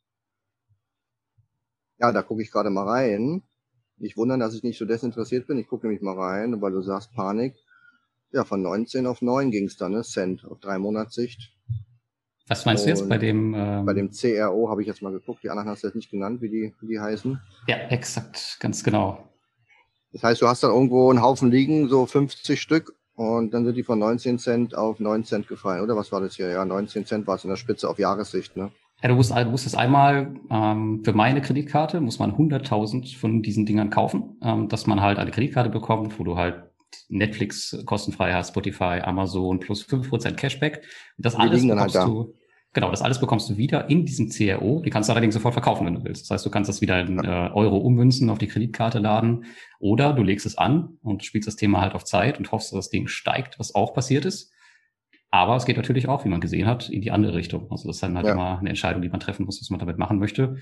[1.97, 3.43] Ja, da gucke ich gerade mal rein.
[3.97, 5.57] Nicht wundern, dass ich nicht so desinteressiert bin.
[5.57, 7.55] Ich gucke nämlich mal rein, weil du sagst Panik.
[8.31, 10.03] Ja, von 19 auf 9 ging es dann, ne?
[10.03, 11.53] Cent auf drei Monatssicht.
[12.47, 13.53] Was meinst Und du jetzt bei dem?
[13.55, 15.43] Ähm, bei dem CRO habe ich jetzt mal geguckt.
[15.43, 17.39] Die anderen hast du jetzt nicht genannt, wie die, wie die heißen.
[17.67, 19.29] Ja, exakt, ganz genau.
[20.11, 23.75] Das heißt, du hast dann irgendwo einen Haufen liegen, so 50 Stück, und dann sind
[23.75, 26.49] die von 19 Cent auf 9 Cent gefallen, oder was war das hier?
[26.49, 28.71] Ja, 19 Cent war es in der Spitze auf Jahressicht, ne?
[29.05, 33.43] Ja, du musst, du musst es einmal, ähm, für meine Kreditkarte muss man 100.000 von
[33.43, 36.63] diesen Dingern kaufen, ähm, dass man halt eine Kreditkarte bekommt, wo du halt
[37.09, 40.81] Netflix kostenfrei hast, Spotify, Amazon plus 5% Cashback.
[41.19, 42.33] Das alles halt bekommst halt du,
[42.73, 44.81] genau, das alles bekommst du wieder in diesem CRO.
[44.83, 46.23] Die kannst du allerdings sofort verkaufen, wenn du willst.
[46.23, 49.45] Das heißt, du kannst das wieder in äh, Euro ummünzen, auf die Kreditkarte laden
[49.77, 52.85] oder du legst es an und spielst das Thema halt auf Zeit und hoffst, dass
[52.85, 54.51] das Ding steigt, was auch passiert ist.
[55.35, 57.69] Aber es geht natürlich auch, wie man gesehen hat, in die andere Richtung.
[57.69, 58.31] Also das ist dann halt ja.
[58.31, 60.55] immer eine Entscheidung, die man treffen muss, was man damit machen möchte.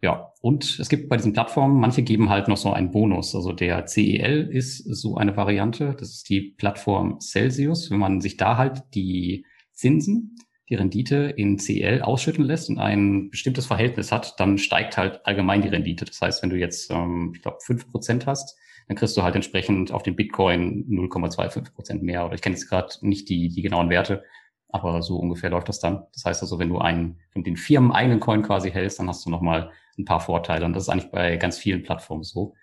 [0.00, 3.34] Ja, und es gibt bei diesen Plattformen, manche geben halt noch so einen Bonus.
[3.34, 5.96] Also der CEL ist so eine Variante.
[5.98, 7.90] Das ist die Plattform Celsius.
[7.90, 10.36] Wenn man sich da halt die Zinsen,
[10.68, 15.62] die Rendite in CEL ausschütten lässt und ein bestimmtes Verhältnis hat, dann steigt halt allgemein
[15.62, 16.04] die Rendite.
[16.04, 18.56] Das heißt, wenn du jetzt, ähm, ich glaube, fünf Prozent hast,
[18.88, 22.24] dann kriegst du halt entsprechend auf den Bitcoin 0,25 Prozent mehr.
[22.24, 24.24] Oder ich kenne jetzt gerade nicht die, die genauen Werte,
[24.70, 26.06] aber so ungefähr läuft das dann.
[26.14, 29.24] Das heißt also, wenn du einen von den Firmen eigenen Coin quasi hältst, dann hast
[29.26, 30.64] du nochmal ein paar Vorteile.
[30.64, 32.54] Und das ist eigentlich bei ganz vielen Plattformen so.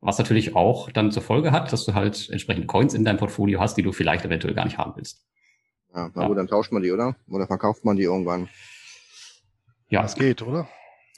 [0.00, 3.60] Was natürlich auch dann zur Folge hat, dass du halt entsprechende Coins in deinem Portfolio
[3.60, 5.26] hast, die du vielleicht eventuell gar nicht haben willst.
[5.94, 6.28] Ja, na ja.
[6.28, 7.16] gut, dann tauscht man die, oder?
[7.28, 8.48] Oder verkauft man die irgendwann?
[9.90, 10.02] Ja.
[10.02, 10.68] Das geht, oder?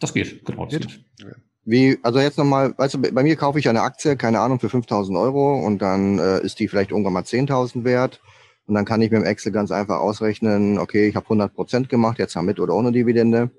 [0.01, 0.65] Das geht, genau.
[0.65, 1.05] Das geht.
[1.19, 1.37] geht.
[1.71, 4.69] Wie, also jetzt nochmal, weißt du, bei mir kaufe ich eine Aktie, keine Ahnung, für
[4.69, 8.21] 5000 Euro und dann äh, ist die vielleicht irgendwann mal 10.000 wert.
[8.67, 11.89] Und dann kann ich mit dem Excel ganz einfach ausrechnen, okay, ich habe 100 Prozent
[11.89, 13.51] gemacht, jetzt haben mit oder ohne Dividende.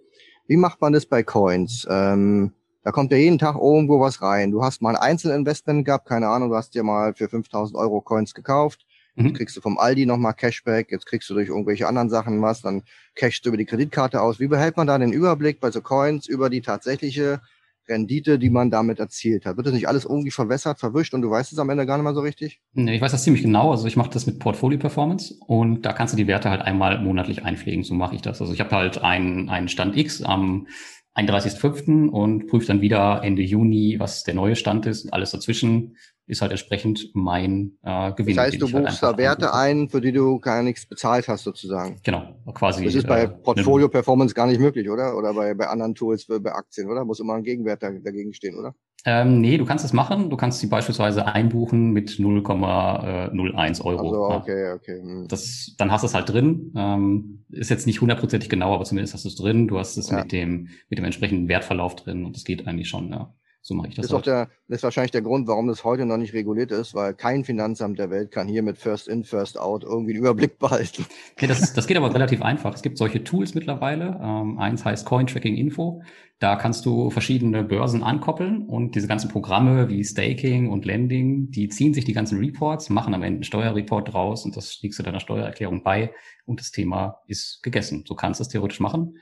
[0.46, 1.88] Wie macht man das bei Coins?
[1.90, 2.52] Ähm,
[2.84, 4.52] da kommt ja jeden Tag irgendwo was rein.
[4.52, 8.02] Du hast mal ein Einzelinvestment gehabt, keine Ahnung, du hast dir mal für 5000 Euro
[8.02, 8.86] Coins gekauft.
[9.16, 9.28] Mhm.
[9.28, 12.62] Jetzt kriegst du vom Aldi nochmal Cashback, jetzt kriegst du durch irgendwelche anderen Sachen was,
[12.62, 12.84] dann
[13.16, 14.42] cashst du über die Kreditkarte aus.
[14.42, 17.40] Wie behält man da den Überblick bei so Coins über die tatsächliche
[17.88, 19.58] Rendite, die man damit erzielt hat.
[19.58, 22.04] Wird das nicht alles irgendwie verwässert, verwischt und du weißt es am Ende gar nicht
[22.04, 22.62] mal so richtig?
[22.74, 23.72] Nee, ich weiß das ziemlich genau.
[23.72, 27.02] Also ich mache das mit Portfolio Performance und da kannst du die Werte halt einmal
[27.02, 27.84] monatlich einpflegen.
[27.84, 28.42] So mache ich das.
[28.42, 30.68] Also ich habe halt einen, einen Stand X am
[31.16, 32.08] 31.05.
[32.08, 35.12] und prüfe dann wieder Ende Juni, was der neue Stand ist.
[35.14, 38.36] Alles dazwischen ist halt entsprechend mein äh, Gewinn.
[38.36, 41.28] Das heißt, du halt buchst halt da Werte ein, für die du gar nichts bezahlt
[41.28, 42.00] hast, sozusagen.
[42.04, 42.86] Genau, quasi.
[42.86, 45.18] Das ist bei äh, Portfolio Performance gar nicht möglich, oder?
[45.18, 47.04] Oder bei, bei anderen Tools, bei Aktien, oder?
[47.06, 48.74] Muss immer ein Gegenwert dagegen stehen, oder?
[49.04, 50.30] Ähm, nee, du kannst es machen.
[50.30, 54.28] Du kannst sie beispielsweise einbuchen mit 0,01 Euro.
[54.28, 55.02] Also, okay, okay.
[55.02, 55.28] Hm.
[55.28, 56.72] Das, dann hast du es halt drin.
[56.76, 59.68] Ähm, ist jetzt nicht hundertprozentig genau, aber zumindest hast du es drin.
[59.68, 60.20] Du hast es ja.
[60.20, 63.34] mit dem, mit dem entsprechenden Wertverlauf drin und das geht eigentlich schon, ja.
[63.64, 64.08] So mache ich das.
[64.08, 66.72] Das ist, auch der, das ist wahrscheinlich der Grund, warum das heute noch nicht reguliert
[66.72, 70.22] ist, weil kein Finanzamt der Welt kann hier mit First In, First Out irgendwie einen
[70.22, 71.06] Überblick behalten.
[71.34, 72.74] Okay, das, das geht aber relativ einfach.
[72.74, 74.20] Es gibt solche Tools mittlerweile.
[74.22, 76.02] Ähm, eins heißt Coin Tracking Info.
[76.40, 81.70] Da kannst du verschiedene Börsen ankoppeln und diese ganzen Programme wie Staking und Lending, die
[81.70, 85.04] ziehen sich die ganzen Reports, machen am Ende einen Steuerreport draus und das legst du
[85.04, 86.12] deiner Steuererklärung bei
[86.46, 88.06] und das Thema ist gegessen.
[88.08, 89.20] Du kannst das theoretisch machen.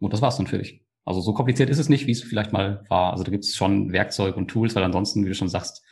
[0.00, 0.87] Und das war's dann für dich.
[1.08, 3.12] Also so kompliziert ist es nicht, wie es vielleicht mal war.
[3.12, 5.82] Also da gibt es schon Werkzeug und Tools, weil ansonsten, wie du schon sagst,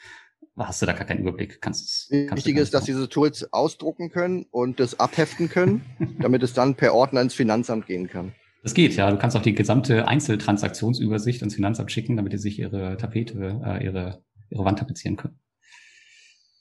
[0.58, 1.62] hast du da gar keinen Überblick.
[1.62, 5.86] Kannst, kannst Wichtig ist, dass diese Tools ausdrucken können und das abheften können,
[6.20, 8.34] damit es dann per Ordner ins Finanzamt gehen kann.
[8.62, 9.10] Das geht, ja.
[9.10, 13.84] Du kannst auch die gesamte Einzeltransaktionsübersicht ins Finanzamt schicken, damit die sich ihre Tapete, äh,
[13.86, 15.38] ihre, ihre Wand tapezieren können.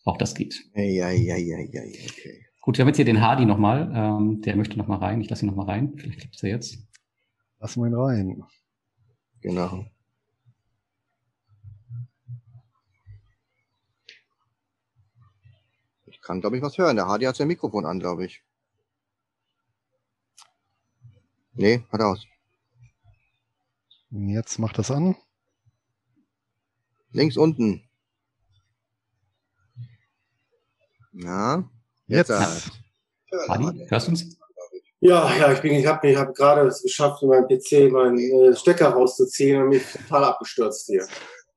[0.05, 0.63] Auch das geht.
[0.75, 2.45] Ja, ja, ja, ja, okay.
[2.61, 3.91] Gut, wir haben jetzt hier den Hardy nochmal.
[3.93, 5.19] Ähm, der möchte nochmal rein.
[5.19, 5.95] Ich lasse ihn nochmal rein.
[5.97, 6.77] Vielleicht klappt es ja jetzt.
[7.59, 8.43] Lass mal ihn rein.
[9.41, 9.85] Genau.
[16.05, 16.95] Ich kann, glaube ich, was hören.
[16.95, 18.43] Der Hardy hat sein Mikrofon an, glaube ich.
[21.53, 22.25] Nee, hat aus.
[24.09, 25.15] Jetzt macht das an.
[27.11, 27.87] Links unten.
[31.13, 31.69] Ja.
[32.07, 32.29] Jetzt.
[32.29, 32.71] jetzt.
[33.47, 34.37] Hardy, hörst du uns?
[35.05, 38.17] Ja, ja, ich bin, ich habe ich hab gerade es geschafft, in meinem PC meinen
[38.17, 41.05] äh, Stecker rauszuziehen und mich total abgestürzt hier.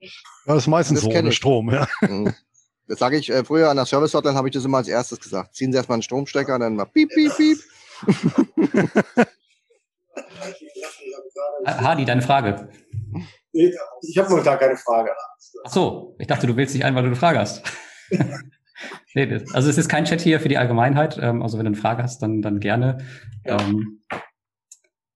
[0.01, 0.09] Ja,
[0.45, 1.33] das ist meistens Das so ohne.
[1.33, 1.89] Strom, ja.
[2.03, 2.35] Mhm.
[2.89, 5.19] Das sage ich äh, früher an der Service Hotline, habe ich das immer als erstes
[5.19, 5.55] gesagt.
[5.55, 7.59] Ziehen Sie erstmal einen Stromstecker, dann mal piep, piep, piep.
[11.65, 12.69] Hardy, deine Frage.
[13.53, 15.11] Ich habe momentan keine Frage.
[15.65, 17.63] Ach so, ich dachte, du wählst dich ein, weil du eine Frage hast.
[19.15, 21.19] nee, also es ist kein Chat hier für die Allgemeinheit.
[21.21, 22.99] Ähm, also wenn du eine Frage hast, dann, dann gerne.
[23.45, 23.61] Ja.
[23.61, 24.03] Ähm,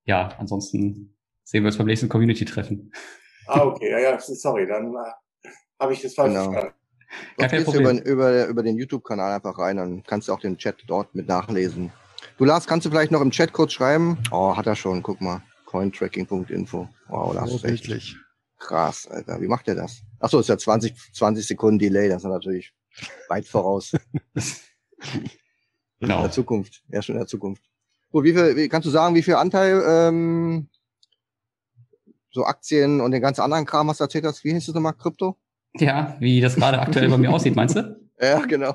[0.05, 2.93] ja, ansonsten sehen wir uns beim nächsten Community-Treffen.
[3.47, 5.49] Ah, okay, ja, ja, sorry, dann äh,
[5.81, 6.51] habe ich das falsch Genau.
[6.53, 6.77] verstanden.
[7.37, 7.99] Gar kein gehst du Problem.
[7.99, 11.29] über, über, über den YouTube-Kanal einfach rein, dann kannst du auch den Chat dort mit
[11.29, 11.93] nachlesen.
[12.39, 14.17] Du Lars, kannst du vielleicht noch im Chat kurz schreiben?
[14.31, 15.43] Oh, hat er schon, guck mal.
[15.67, 16.89] Cointracking.info.
[17.09, 18.17] Wow, das So ist echt
[18.59, 19.41] krass, Alter.
[19.41, 20.03] Wie macht er das?
[20.21, 22.73] Achso, ist ja 20, 20 Sekunden Delay, das ist natürlich
[23.29, 23.93] weit voraus.
[25.15, 26.23] In Genau.
[26.23, 26.83] der Zukunft.
[26.89, 27.63] Ja, schon in der Zukunft.
[28.11, 30.69] Gut, wie viel, wie, kannst du sagen, wie viel Anteil ähm,
[32.33, 34.43] so Aktien und den ganzen anderen Kram hast du erzählt hast?
[34.43, 34.95] Wie hieß das nochmal?
[34.95, 35.37] Krypto?
[35.79, 38.01] Ja, wie das gerade aktuell bei mir aussieht, meinst du?
[38.21, 38.75] Ja, genau.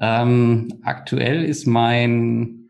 [0.00, 2.68] Ähm, aktuell ist mein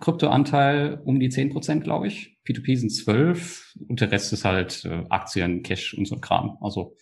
[0.00, 2.36] Kryptoanteil um die 10%, glaube ich.
[2.48, 6.58] P2P sind 12 und der Rest ist halt äh, Aktien, Cash und so ein Kram.
[6.60, 6.96] Also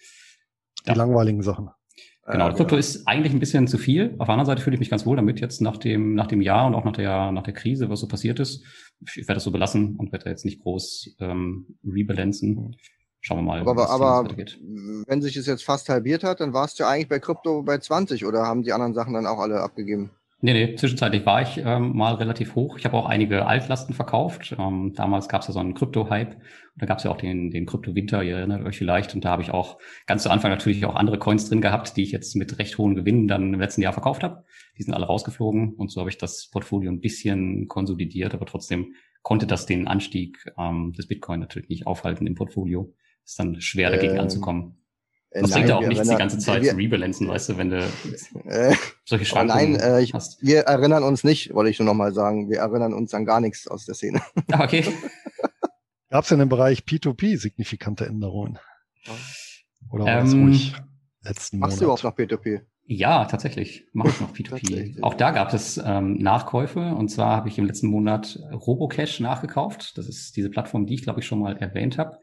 [0.85, 0.95] Die Ja.
[0.95, 1.71] langweiligen Sachen.
[2.31, 4.15] Genau, Äh, Krypto ist eigentlich ein bisschen zu viel.
[4.19, 6.41] Auf der anderen Seite fühle ich mich ganz wohl damit jetzt nach dem, nach dem
[6.43, 8.65] Jahr und auch nach der, nach der Krise, was so passiert ist.
[9.01, 12.77] Ich werde das so belassen und werde da jetzt nicht groß ähm, rebalancen.
[13.21, 14.61] Schauen wir mal, Aber, aber weitergeht.
[14.61, 17.79] wenn sich es jetzt fast halbiert hat, dann warst du ja eigentlich bei Krypto bei
[17.79, 20.11] 20 oder haben die anderen Sachen dann auch alle abgegeben?
[20.41, 22.79] Nee, nee, zwischenzeitlich war ich ähm, mal relativ hoch.
[22.79, 24.55] Ich habe auch einige Altlasten verkauft.
[24.57, 26.35] Ähm, damals gab es ja so einen Krypto-Hype.
[26.35, 26.43] Und
[26.77, 29.17] da gab es ja auch den, den Krypto-Winter, ihr erinnert euch vielleicht.
[29.17, 32.05] Und da habe ich auch ganz zu Anfang natürlich auch andere Coins drin gehabt, die
[32.05, 34.45] ich jetzt mit recht hohen Gewinnen dann im letzten Jahr verkauft habe.
[34.79, 35.75] Die sind alle rausgeflogen.
[35.75, 40.39] Und so habe ich das Portfolio ein bisschen konsolidiert, aber trotzdem konnte das den Anstieg
[40.57, 42.95] ähm, des Bitcoin natürlich nicht aufhalten im Portfolio.
[43.25, 44.78] Ist dann schwer dagegen Ähm, anzukommen.
[45.39, 47.71] Äh, Das bringt ja auch nichts, die ganze Zeit wir, zu rebalancen, weißt du, wenn
[47.71, 47.79] du
[48.47, 48.75] äh,
[49.05, 50.43] solche oh Schwankungen nein, äh, ich, hast.
[50.43, 52.51] wir erinnern uns nicht, wollte ich nur noch mal sagen.
[52.51, 54.21] Wir erinnern uns an gar nichts aus der Szene.
[54.53, 54.85] Ah, okay.
[56.11, 58.59] Gab es in dem Bereich P2P signifikante Änderungen?
[59.91, 60.75] Oder war das Ähm, ruhig
[61.23, 62.63] letzten Machst du überhaupt noch P2P?
[62.91, 63.87] Ja, tatsächlich.
[63.93, 64.49] Mache ich noch P2P.
[64.49, 65.05] Tatsächlich.
[65.05, 66.95] Auch da gab es ähm, Nachkäufe.
[66.95, 69.99] Und zwar habe ich im letzten Monat Robocash nachgekauft.
[69.99, 72.19] Das ist diese Plattform, die ich, glaube ich, schon mal erwähnt habe,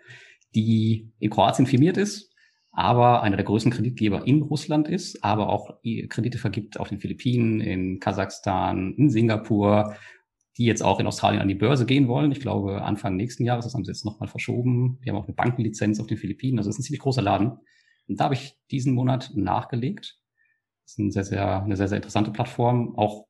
[0.55, 2.31] die in Kroatien firmiert ist,
[2.75, 7.61] aber einer der größten Kreditgeber in Russland ist, aber auch Kredite vergibt auf den Philippinen,
[7.61, 9.95] in Kasachstan, in Singapur,
[10.57, 12.33] die jetzt auch in Australien an die Börse gehen wollen.
[12.33, 14.99] Ich glaube, Anfang nächsten Jahres, das haben sie jetzt nochmal verschoben.
[15.03, 16.57] Die haben auch eine Bankenlizenz auf den Philippinen.
[16.57, 17.59] Also es ist ein ziemlich großer Laden.
[18.09, 20.19] Und da habe ich diesen Monat nachgelegt.
[20.83, 22.97] Das ist eine sehr, sehr, eine sehr, sehr interessante Plattform.
[22.97, 23.25] Auch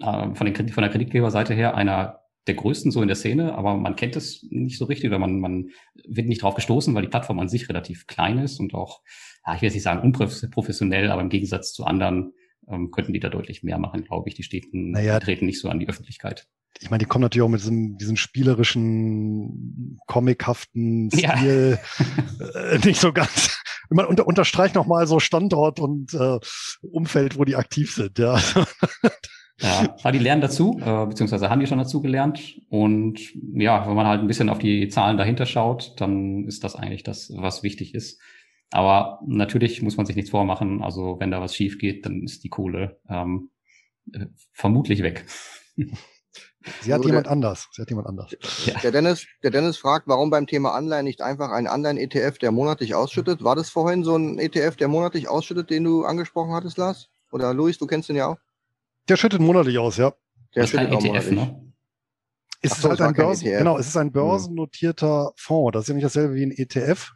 [0.00, 3.76] äh, von, den, von der Kreditgeberseite her einer der größten so in der Szene, aber
[3.76, 5.70] man kennt es nicht so richtig oder man, man
[6.06, 9.02] wird nicht drauf gestoßen, weil die Plattform an sich relativ klein ist und auch,
[9.46, 12.32] ja, ich will jetzt nicht sagen unprofessionell, aber im Gegensatz zu anderen
[12.68, 14.34] ähm, könnten die da deutlich mehr machen, glaube ich.
[14.34, 15.20] Die stehen, Naja.
[15.20, 16.46] treten nicht so an die Öffentlichkeit.
[16.80, 21.36] Ich meine, die kommen natürlich auch mit diesem, diesem spielerischen, comichaften Ja.
[21.36, 21.78] Stil
[22.54, 23.58] äh, nicht so ganz.
[23.90, 26.38] Man unter, unterstreicht nochmal so Standort und äh,
[26.82, 28.18] Umfeld, wo die aktiv sind.
[28.18, 28.40] Ja.
[29.60, 32.60] Ja, aber die lernen dazu, äh, beziehungsweise haben die schon dazu gelernt.
[32.68, 33.20] Und
[33.54, 37.02] ja, wenn man halt ein bisschen auf die Zahlen dahinter schaut, dann ist das eigentlich
[37.02, 38.20] das, was wichtig ist.
[38.70, 40.82] Aber natürlich muss man sich nichts vormachen.
[40.82, 43.50] Also wenn da was schief geht, dann ist die Kohle ähm,
[44.12, 45.26] äh, vermutlich weg.
[46.82, 47.68] Sie hat jemand anders.
[47.72, 48.36] Sie hat jemand anders.
[48.66, 48.78] Ja.
[48.80, 52.94] Der Dennis, der Dennis fragt, warum beim Thema Anleihen nicht einfach ein Anleihen-ETF, der monatlich
[52.94, 53.42] ausschüttet?
[53.42, 57.08] War das vorhin so ein ETF, der monatlich ausschüttet, den du angesprochen hattest, Lars?
[57.32, 58.36] Oder Luis, du kennst den ja auch?
[59.08, 60.10] Der schüttet monatlich aus, ja.
[60.54, 61.34] Der das ist kein schüttet auch ETF, monatlich.
[61.38, 61.72] ne?
[62.60, 63.58] Es Ach ist so, halt ein Börsen, ETF.
[63.58, 65.72] genau, es ist ein börsennotierter Fonds.
[65.74, 67.12] Das ist ja nicht dasselbe wie ein ETF.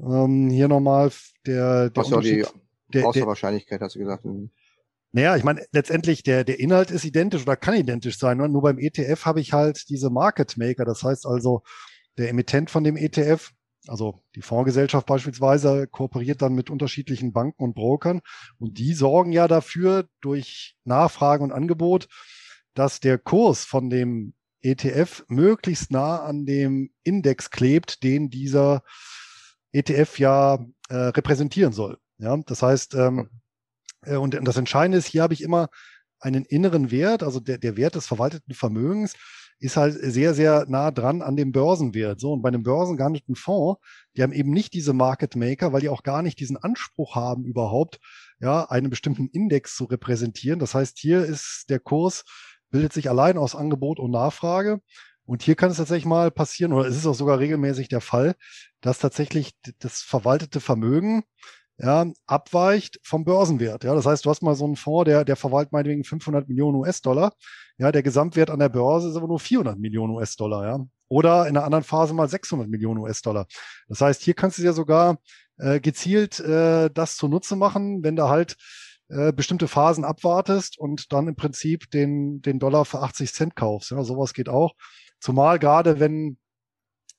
[0.00, 1.10] Ähm, hier nochmal
[1.46, 2.60] der, der Was ja die Unterschied.
[2.94, 4.24] Der, außer der, Wahrscheinlichkeit, hast du gesagt.
[4.24, 4.50] Mhm.
[5.12, 8.38] naja, ich meine, letztendlich der, der Inhalt ist identisch oder kann identisch sein.
[8.38, 8.48] ne?
[8.48, 10.84] Nur beim ETF habe ich halt diese Market Maker.
[10.84, 11.62] Das heißt also,
[12.18, 13.50] der Emittent von dem ETF,
[13.88, 18.20] also die Fondsgesellschaft beispielsweise, kooperiert dann mit unterschiedlichen Banken und Brokern.
[18.58, 22.08] Und die sorgen ja dafür durch Nachfrage und Angebot,
[22.74, 28.82] dass der Kurs von dem ETF möglichst nah an dem Index klebt, den dieser
[29.72, 31.98] ETF ja äh, repräsentieren soll.
[32.18, 33.28] Ja, das heißt, ähm,
[34.02, 35.68] äh, und das Entscheidende ist, hier habe ich immer
[36.20, 39.14] einen inneren Wert, also der, der Wert des verwalteten Vermögens
[39.62, 42.20] ist halt sehr, sehr nah dran an dem Börsenwert.
[42.20, 43.80] So, und bei einem börsengehandelten Fonds,
[44.16, 47.44] die haben eben nicht diese Market Maker, weil die auch gar nicht diesen Anspruch haben,
[47.44, 48.00] überhaupt
[48.40, 50.58] ja, einen bestimmten Index zu repräsentieren.
[50.58, 52.24] Das heißt, hier ist der Kurs,
[52.70, 54.80] bildet sich allein aus Angebot und Nachfrage.
[55.24, 58.34] Und hier kann es tatsächlich mal passieren, oder es ist auch sogar regelmäßig der Fall,
[58.80, 61.22] dass tatsächlich das verwaltete Vermögen
[61.82, 63.82] ja, abweicht vom Börsenwert.
[63.82, 66.76] Ja, das heißt, du hast mal so einen Fonds, der, der verwaltet meinetwegen 500 Millionen
[66.76, 67.32] US-Dollar.
[67.76, 70.64] Ja, der Gesamtwert an der Börse ist aber nur 400 Millionen US-Dollar.
[70.64, 73.46] Ja, oder in einer anderen Phase mal 600 Millionen US-Dollar.
[73.88, 75.18] Das heißt, hier kannst du ja sogar
[75.58, 78.56] äh, gezielt äh, das zunutze machen, wenn du halt
[79.08, 83.90] äh, bestimmte Phasen abwartest und dann im Prinzip den, den Dollar für 80 Cent kaufst.
[83.90, 84.74] Ja, sowas geht auch.
[85.20, 86.38] Zumal gerade, wenn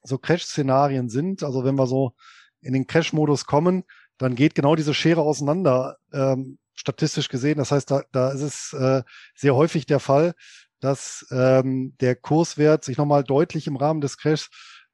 [0.04, 2.14] so Crash-Szenarien sind, also wenn wir so
[2.62, 3.84] in den Crash-Modus kommen,
[4.24, 7.58] dann geht genau diese Schere auseinander, ähm, statistisch gesehen.
[7.58, 9.04] Das heißt, da, da ist es äh,
[9.36, 10.34] sehr häufig der Fall,
[10.80, 14.50] dass ähm, der Kurswert sich nochmal deutlich im Rahmen des Crashs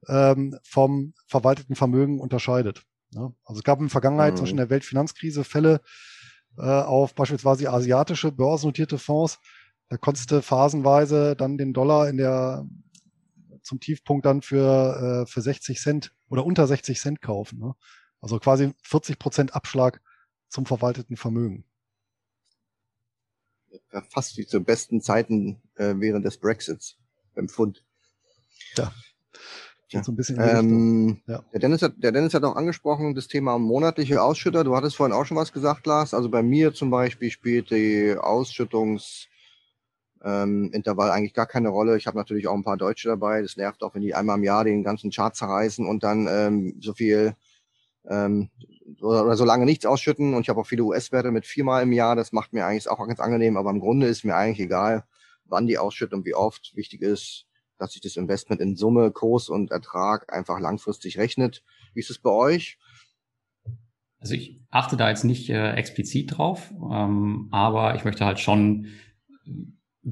[0.07, 2.83] ähm, vom verwalteten Vermögen unterscheidet.
[3.13, 3.31] Ja?
[3.43, 4.47] Also es gab in der Vergangenheit, mhm.
[4.47, 5.81] in der Weltfinanzkrise, Fälle
[6.57, 9.39] äh, auf beispielsweise asiatische börsennotierte Fonds.
[9.89, 12.65] Da konntest du phasenweise dann den Dollar in der
[13.63, 17.59] zum Tiefpunkt dann für, äh, für 60 Cent oder unter 60 Cent kaufen.
[17.59, 17.73] Ne?
[18.21, 20.01] Also quasi 40 Prozent Abschlag
[20.49, 21.63] zum verwalteten Vermögen.
[23.93, 26.97] Ja, fast wie zu besten Zeiten äh, während des Brexits
[27.35, 27.83] beim Pfund.
[28.75, 28.91] Ja.
[29.89, 30.03] ja.
[30.03, 31.43] So ein bisschen ähm, ja.
[31.53, 34.63] der, Dennis hat, der Dennis hat auch angesprochen, das Thema monatliche Ausschütter.
[34.63, 36.13] Du hattest vorhin auch schon was gesagt, Lars.
[36.13, 39.27] Also bei mir zum Beispiel spielt die Ausschüttungs
[40.23, 41.97] ähm, Intervall eigentlich gar keine Rolle.
[41.97, 43.41] Ich habe natürlich auch ein paar Deutsche dabei.
[43.41, 46.77] Das nervt auch, wenn die einmal im Jahr den ganzen Chart zerreißen und dann ähm,
[46.81, 47.35] so viel
[48.07, 48.49] ähm,
[49.01, 50.33] oder, oder so lange nichts ausschütten.
[50.33, 52.15] Und ich habe auch viele US-Werte mit viermal im Jahr.
[52.15, 53.57] Das macht mir eigentlich auch ganz angenehm.
[53.57, 55.03] Aber im Grunde ist mir eigentlich egal,
[55.45, 56.75] wann die ausschütten und wie oft.
[56.75, 57.45] Wichtig ist,
[57.77, 61.63] dass sich das Investment in Summe, Kurs und Ertrag einfach langfristig rechnet.
[61.93, 62.77] Wie ist es bei euch?
[64.19, 68.87] Also ich achte da jetzt nicht äh, explizit drauf, ähm, aber ich möchte halt schon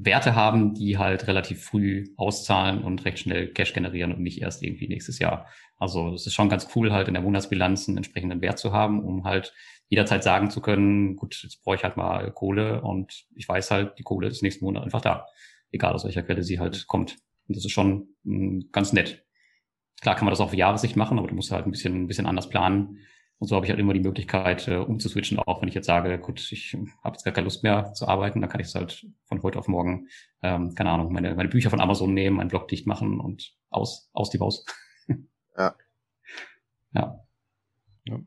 [0.04, 4.62] Werte haben, die halt relativ früh auszahlen und recht schnell Cash generieren und nicht erst
[4.62, 5.46] irgendwie nächstes Jahr.
[5.76, 9.02] Also es ist schon ganz cool, halt in der Monatsbilanz einen entsprechenden Wert zu haben,
[9.02, 9.54] um halt
[9.88, 13.98] jederzeit sagen zu können, gut, jetzt brauche ich halt mal Kohle und ich weiß halt,
[13.98, 15.26] die Kohle ist nächsten Monat einfach da.
[15.70, 17.16] Egal aus welcher Quelle sie halt kommt.
[17.46, 19.24] Und das ist schon mh, hm, ganz nett.
[20.00, 22.06] Klar kann man das auch auf Jahressicht machen, aber du musst halt ein bisschen, ein
[22.06, 22.98] bisschen anders planen.
[23.38, 26.18] Und so habe ich halt immer die Möglichkeit, äh, umzuswitchen, auch wenn ich jetzt sage,
[26.18, 29.06] gut, ich habe jetzt gar keine Lust mehr zu arbeiten, dann kann ich es halt
[29.26, 30.08] von heute auf morgen,
[30.42, 34.10] ähm, keine Ahnung, meine, meine Bücher von Amazon nehmen, meinen Blog dicht machen und aus,
[34.12, 34.64] aus die Maus.
[35.56, 35.74] ja.
[36.94, 37.20] Ja.
[38.06, 38.18] Ja.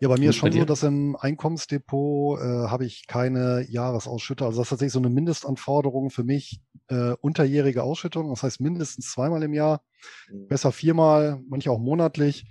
[0.00, 4.44] Ja, bei mir Und ist schon so, dass im Einkommensdepot äh, habe ich keine Jahresausschütter.
[4.44, 8.28] Also das ist tatsächlich so eine Mindestanforderung für mich, äh, unterjährige Ausschüttung.
[8.28, 9.82] Das heißt mindestens zweimal im Jahr,
[10.30, 10.46] mhm.
[10.48, 12.46] besser viermal, manche auch monatlich.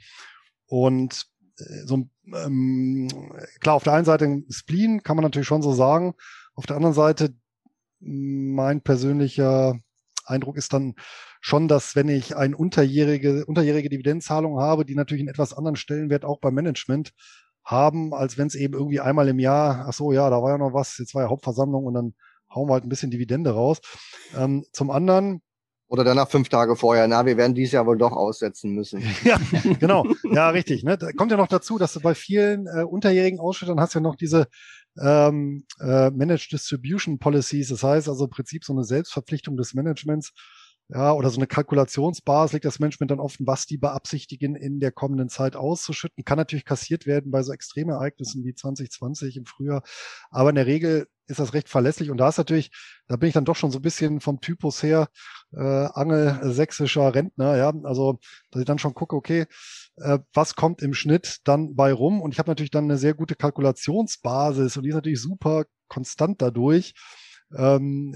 [0.69, 1.25] Und
[1.57, 3.09] äh, so ähm,
[3.59, 6.13] klar, auf der einen Seite Spleen kann man natürlich schon so sagen.
[6.55, 7.33] Auf der anderen Seite
[7.99, 9.77] mein persönlicher
[10.25, 10.95] Eindruck ist dann
[11.41, 16.23] schon, dass wenn ich eine unterjährige, unterjährige Dividendenzahlung habe, die natürlich einen etwas anderen Stellenwert
[16.23, 17.13] auch beim Management
[17.63, 20.57] haben, als wenn es eben irgendwie einmal im Jahr, ach so, ja, da war ja
[20.57, 22.13] noch was, jetzt war ja Hauptversammlung und dann
[22.53, 23.79] hauen wir halt ein bisschen Dividende raus.
[24.35, 25.41] Ähm, zum anderen
[25.89, 29.01] oder danach fünf Tage vorher, na, wir werden dies Jahr wohl doch aussetzen müssen.
[29.23, 29.39] ja,
[29.79, 30.05] genau.
[30.31, 30.83] Ja, richtig.
[30.83, 30.97] Ne?
[30.97, 34.15] Da kommt ja noch dazu, dass du bei vielen äh, unterjährigen Ausschüttern hast ja noch
[34.15, 34.47] diese
[35.01, 37.69] ähm, äh, Managed Distribution Policies.
[37.69, 40.31] Das heißt also im Prinzip so eine Selbstverpflichtung des Managements,
[40.91, 44.91] ja, oder so eine Kalkulationsbasis legt das Management dann offen, was die beabsichtigen, in der
[44.91, 46.25] kommenden Zeit auszuschütten.
[46.25, 49.83] Kann natürlich kassiert werden bei so Extremereignissen wie 2020 im Frühjahr.
[50.31, 52.09] Aber in der Regel ist das recht verlässlich.
[52.09, 52.71] Und da ist natürlich,
[53.07, 55.09] da bin ich dann doch schon so ein bisschen vom Typus her
[55.53, 57.71] äh, angelsächsischer Rentner, ja.
[57.83, 58.17] Also,
[58.49, 59.45] dass ich dann schon gucke, okay,
[59.97, 62.19] äh, was kommt im Schnitt dann bei rum?
[62.19, 66.41] Und ich habe natürlich dann eine sehr gute Kalkulationsbasis und die ist natürlich super konstant
[66.41, 66.95] dadurch.
[67.55, 68.15] Ähm,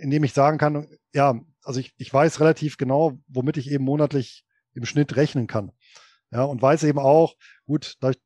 [0.00, 4.44] indem ich sagen kann, ja, also ich, ich weiß relativ genau, womit ich eben monatlich
[4.74, 5.72] im Schnitt rechnen kann.
[6.30, 7.34] Ja, und weiß eben auch,
[7.66, 8.18] gut, da ich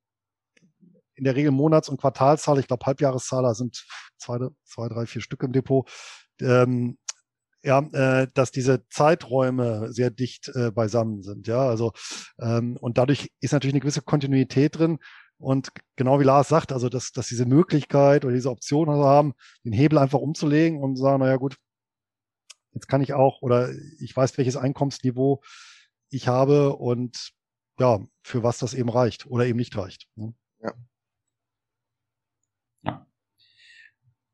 [1.14, 3.84] in der Regel Monats- und Quartalszahl, ich glaube Halbjahreszahler sind
[4.18, 5.88] zwei, zwei, drei, vier Stück im Depot,
[6.40, 6.98] ähm,
[7.62, 11.46] ja, äh, dass diese Zeiträume sehr dicht äh, beisammen sind.
[11.46, 11.92] Ja, also
[12.38, 14.98] ähm, und dadurch ist natürlich eine gewisse Kontinuität drin.
[15.44, 19.34] Und genau wie Lars sagt, also dass, dass diese Möglichkeit oder diese Option also haben,
[19.64, 21.56] den Hebel einfach umzulegen und sagen, naja gut,
[22.72, 23.70] jetzt kann ich auch oder
[24.00, 25.42] ich weiß, welches Einkommensniveau
[26.10, 27.32] ich habe und
[27.78, 30.08] ja, für was das eben reicht oder eben nicht reicht.
[30.16, 30.34] Ne?
[30.62, 30.72] Ja.
[32.82, 33.06] ja.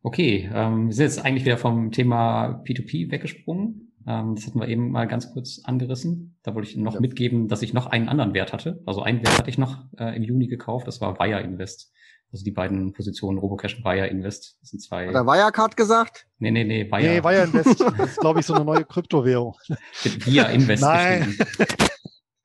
[0.02, 3.89] Okay, ähm, wir sind jetzt eigentlich wieder vom Thema P2P weggesprungen.
[4.06, 6.38] Ähm, das hatten wir eben mal ganz kurz angerissen.
[6.42, 7.00] Da wollte ich noch ja.
[7.00, 8.82] mitgeben, dass ich noch einen anderen Wert hatte.
[8.86, 11.92] Also einen Wert hatte ich noch äh, im Juni gekauft, das war Wire Invest.
[12.32, 14.56] Also die beiden Positionen Robocash und Wire Invest.
[14.60, 15.08] Das sind zwei.
[15.08, 16.28] Hat der Wirecard gesagt?
[16.38, 17.02] Nee, nee, nee, Wire.
[17.02, 17.80] Nee, Wire Invest.
[17.80, 19.56] Das ist, glaube ich, so eine neue Kryptowährung.
[20.02, 20.82] Via Invest.
[20.82, 21.36] Nein.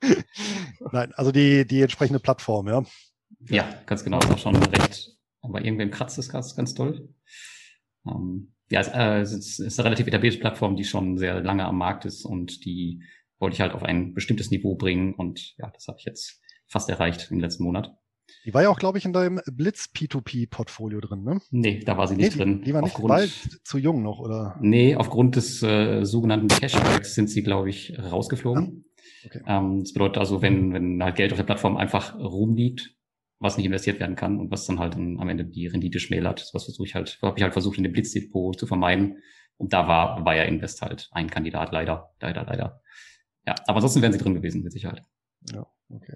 [0.91, 2.84] Nein, also die, die entsprechende Plattform, ja.
[3.47, 4.18] Ja, ganz genau.
[4.20, 5.16] Ist auch schon recht.
[5.41, 7.10] Aber irgendwem kratzt es ganz, ganz toll.
[8.08, 11.78] Ähm, ja, es, äh, es ist eine relativ etablierte Plattform, die schon sehr lange am
[11.78, 13.01] Markt ist und die
[13.39, 16.89] wollte ich halt auf ein bestimmtes Niveau bringen und ja, das habe ich jetzt fast
[16.89, 17.95] erreicht im letzten Monat.
[18.43, 21.39] Die war ja auch, glaube ich, in deinem Blitz P2P-Portfolio drin, ne?
[21.51, 22.61] Nee, da war sie nicht nee, drin.
[22.63, 23.32] Die war nicht aufgrund, bald
[23.63, 24.55] zu jung noch, oder?
[24.61, 28.86] Nee, aufgrund des äh, sogenannten Cashbacks sind sie, glaube ich, rausgeflogen.
[28.86, 29.41] Ah, okay.
[29.47, 32.95] ähm, das bedeutet also, wenn, wenn halt Geld auf der Plattform einfach rumliegt,
[33.39, 36.49] was nicht investiert werden kann und was dann halt dann am Ende die Rendite schmälert.
[36.53, 39.21] Das versuche ich halt, habe ich halt versucht, in dem Blitzdepot zu vermeiden.
[39.57, 42.81] Und da war, war ja Invest halt ein Kandidat, leider, leider, leider.
[43.45, 45.03] Ja, aber ansonsten wären sie drin gewesen, mit Sicherheit.
[45.53, 46.15] Ja, okay.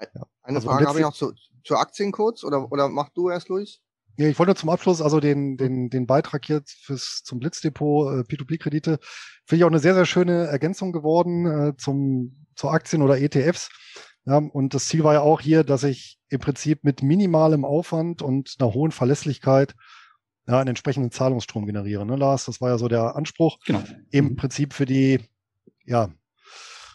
[0.00, 0.26] Ja.
[0.42, 1.32] Eine also Frage habe ich noch zu,
[1.64, 3.80] zu Aktien kurz oder, oder mach du erst, Luis?
[4.18, 8.20] Ja, ich wollte zum Abschluss also den, den, den Beitrag hier fürs, zum Blitzdepot äh,
[8.22, 8.98] P2P-Kredite
[9.44, 13.68] finde ich auch eine sehr, sehr schöne Ergänzung geworden äh, zum, zu Aktien oder ETFs.
[14.26, 18.22] Ja, und das Ziel war ja auch hier, dass ich im Prinzip mit minimalem Aufwand
[18.22, 19.74] und einer hohen Verlässlichkeit
[20.48, 22.04] ja, einen entsprechenden Zahlungsstrom generiere.
[22.04, 22.44] Ne, Lars?
[22.44, 23.58] Das war ja so der Anspruch.
[23.66, 23.82] Genau.
[24.10, 25.20] Im Prinzip für die
[25.84, 26.10] ja,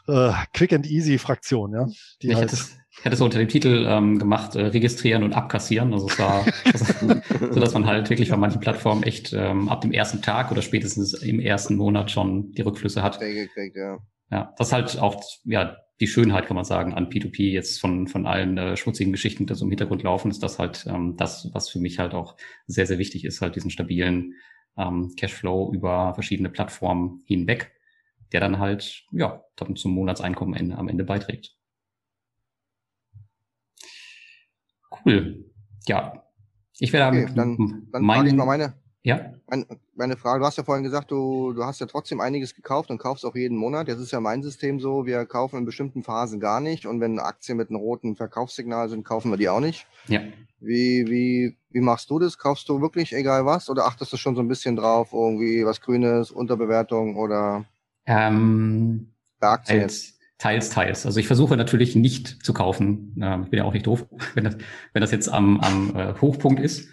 [0.08, 1.88] äh, Quick and Easy Fraktion, ja.
[2.22, 2.62] Die ich halt, hätte,
[2.92, 5.94] ich hätte es unter dem Titel ähm, gemacht, äh, registrieren und abkassieren.
[5.94, 6.46] Also es war
[7.54, 10.62] so, dass man halt wirklich bei manchen Plattformen echt ähm, ab dem ersten Tag oder
[10.62, 13.20] spätestens im ersten Monat schon die Rückflüsse hat.
[13.20, 14.00] Gekriegt, ja.
[14.32, 18.08] ja, das ist halt auch ja die Schönheit, kann man sagen, an P2P jetzt von
[18.08, 21.50] von allen äh, schmutzigen Geschichten, die so im Hintergrund laufen, ist das halt ähm, das,
[21.54, 22.36] was für mich halt auch
[22.68, 24.34] sehr sehr wichtig ist, halt diesen stabilen
[24.78, 27.72] ähm, Cashflow über verschiedene Plattformen hinweg
[28.32, 31.58] der dann halt, ja, dann zum Monatseinkommen Ende, am Ende beiträgt.
[35.06, 35.52] Cool.
[35.88, 36.24] Ja.
[36.80, 39.34] Ich werde okay, dann, dann frage ich mal meine, ja?
[39.48, 40.40] meine, meine Frage.
[40.40, 43.36] Du hast ja vorhin gesagt, du, du hast ja trotzdem einiges gekauft und kaufst auch
[43.36, 43.88] jeden Monat.
[43.88, 47.20] Jetzt ist ja mein System so, wir kaufen in bestimmten Phasen gar nicht und wenn
[47.20, 49.88] Aktien mit einem roten Verkaufssignal sind, kaufen wir die auch nicht.
[50.08, 50.22] Ja.
[50.60, 52.38] Wie, wie, wie machst du das?
[52.38, 55.82] Kaufst du wirklich egal was oder achtest du schon so ein bisschen drauf, irgendwie was
[55.82, 57.66] Grünes, Unterbewertung oder?
[58.06, 61.06] Ähm, teils, teils, teils.
[61.06, 63.16] Also ich versuche natürlich nicht zu kaufen.
[63.20, 64.58] Ähm, ich bin ja auch nicht doof, wenn das,
[64.94, 66.90] wenn das jetzt am, am äh, Hochpunkt ist.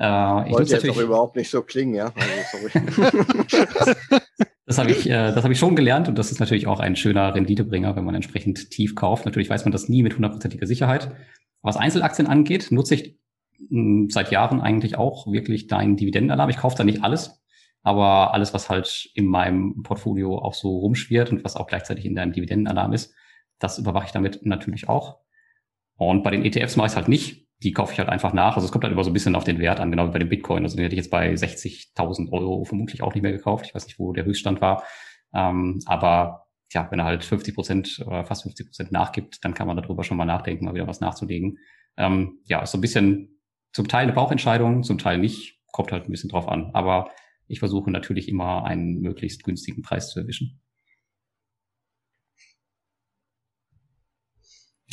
[0.00, 2.10] Äh, ich Wollte jetzt auch überhaupt nicht so klingen, ja.
[2.14, 2.80] Also,
[4.66, 6.96] das habe ich, äh, das habe ich schon gelernt und das ist natürlich auch ein
[6.96, 9.26] schöner Renditebringer, wenn man entsprechend tief kauft.
[9.26, 11.14] Natürlich weiß man das nie mit hundertprozentiger Sicherheit.
[11.60, 13.18] Was Einzelaktien angeht, nutze ich
[13.58, 16.48] mh, hm, seit Jahren eigentlich auch wirklich deinen Dividendenalarm.
[16.48, 17.36] Ich kaufe da nicht alles.
[17.82, 22.14] Aber alles, was halt in meinem Portfolio auch so rumschwirrt und was auch gleichzeitig in
[22.14, 23.14] deinem Dividendenalarm ist,
[23.58, 25.18] das überwache ich damit natürlich auch.
[25.96, 27.49] Und bei den ETFs mache ich es halt nicht.
[27.62, 28.56] Die kaufe ich halt einfach nach.
[28.56, 30.18] Also es kommt halt immer so ein bisschen auf den Wert an, genau wie bei
[30.18, 30.62] dem Bitcoin.
[30.64, 33.66] Also den hätte ich jetzt bei 60.000 Euro vermutlich auch nicht mehr gekauft.
[33.66, 34.84] Ich weiß nicht, wo der Höchststand war.
[35.34, 39.66] Ähm, aber ja, wenn er halt 50 Prozent oder fast 50 Prozent nachgibt, dann kann
[39.66, 41.58] man darüber schon mal nachdenken, mal wieder was nachzulegen.
[41.96, 43.40] Ähm, ja, ist so ein bisschen
[43.72, 45.60] zum Teil eine Bauchentscheidung, zum Teil nicht.
[45.72, 46.70] Kommt halt ein bisschen drauf an.
[46.72, 47.10] Aber
[47.46, 50.60] ich versuche natürlich immer einen möglichst günstigen Preis zu erwischen.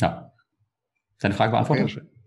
[0.00, 0.32] Ja.
[1.20, 1.96] Deine Frage beantwortet?
[1.96, 2.17] Okay.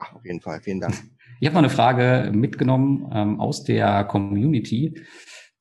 [0.00, 0.60] Ja, auf jeden Fall.
[0.60, 0.94] Vielen Dank.
[1.40, 5.00] Ich habe mal eine Frage mitgenommen ähm, aus der Community.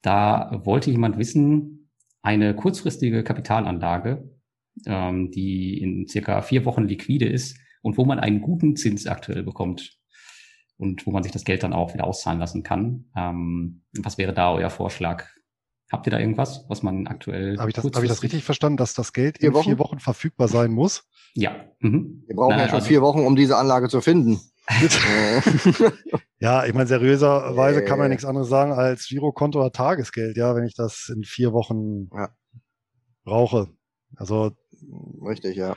[0.01, 1.89] Da wollte jemand wissen,
[2.21, 4.29] eine kurzfristige Kapitalanlage,
[4.85, 9.43] ähm, die in circa vier Wochen liquide ist und wo man einen guten Zins aktuell
[9.43, 9.97] bekommt
[10.77, 13.05] und wo man sich das Geld dann auch wieder auszahlen lassen kann.
[13.15, 15.27] Ähm, was wäre da euer Vorschlag?
[15.91, 17.57] Habt ihr da irgendwas, was man aktuell.
[17.57, 19.63] Habe ich, das, hab ich das richtig verstanden, dass das Geld vier in Wochen?
[19.65, 21.07] vier Wochen verfügbar sein muss?
[21.33, 21.65] Ja.
[21.79, 22.23] Mhm.
[22.27, 24.39] Wir brauchen Na, ja schon also, vier Wochen, um diese Anlage zu finden.
[26.39, 30.55] ja, ich meine, seriöserweise kann man ja nichts anderes sagen als Girokonto oder Tagesgeld, ja,
[30.55, 32.29] wenn ich das in vier Wochen ja.
[33.23, 33.69] brauche.
[34.15, 34.51] Also.
[35.25, 35.75] Richtig, ja.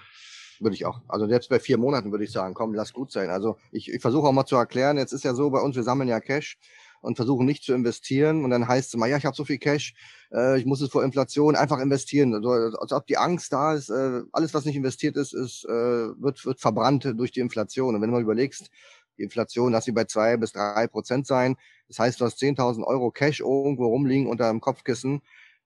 [0.61, 1.01] Würde ich auch.
[1.09, 3.31] Also jetzt bei vier Monaten würde ich sagen, komm, lass gut sein.
[3.31, 5.83] Also ich, ich versuche auch mal zu erklären, jetzt ist ja so bei uns, wir
[5.83, 6.59] sammeln ja Cash
[7.03, 8.45] und versuchen nicht zu investieren.
[8.45, 9.93] Und dann heißt es mal, ja, ich habe so viel Cash,
[10.33, 12.35] äh, ich muss es vor Inflation einfach investieren.
[12.35, 15.71] Also, als ob die Angst da ist, äh, alles, was nicht investiert ist, ist äh,
[15.71, 17.95] wird, wird verbrannt durch die Inflation.
[17.95, 18.71] Und wenn du mal überlegst,
[19.19, 21.57] die Inflation, lass sie bei zwei bis drei Prozent sein.
[21.89, 25.21] Das heißt, du hast 10.000 Euro Cash irgendwo rumliegen unter dem Kopfkissen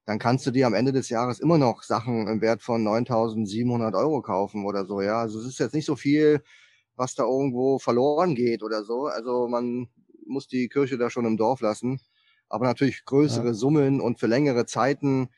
[0.07, 3.99] dann kannst du dir am Ende des Jahres immer noch Sachen im Wert von 9.700
[3.99, 5.03] Euro kaufen oder so.
[5.03, 6.43] Ja, also es ist jetzt nicht so viel,
[6.95, 9.07] was da irgendwo verloren geht oder so.
[9.07, 9.89] Also man
[10.27, 12.01] muss die Kirche da schon im Dorf lassen.
[12.49, 13.55] Aber natürlich größere ja.
[13.55, 15.29] Summen und für längere Zeiten.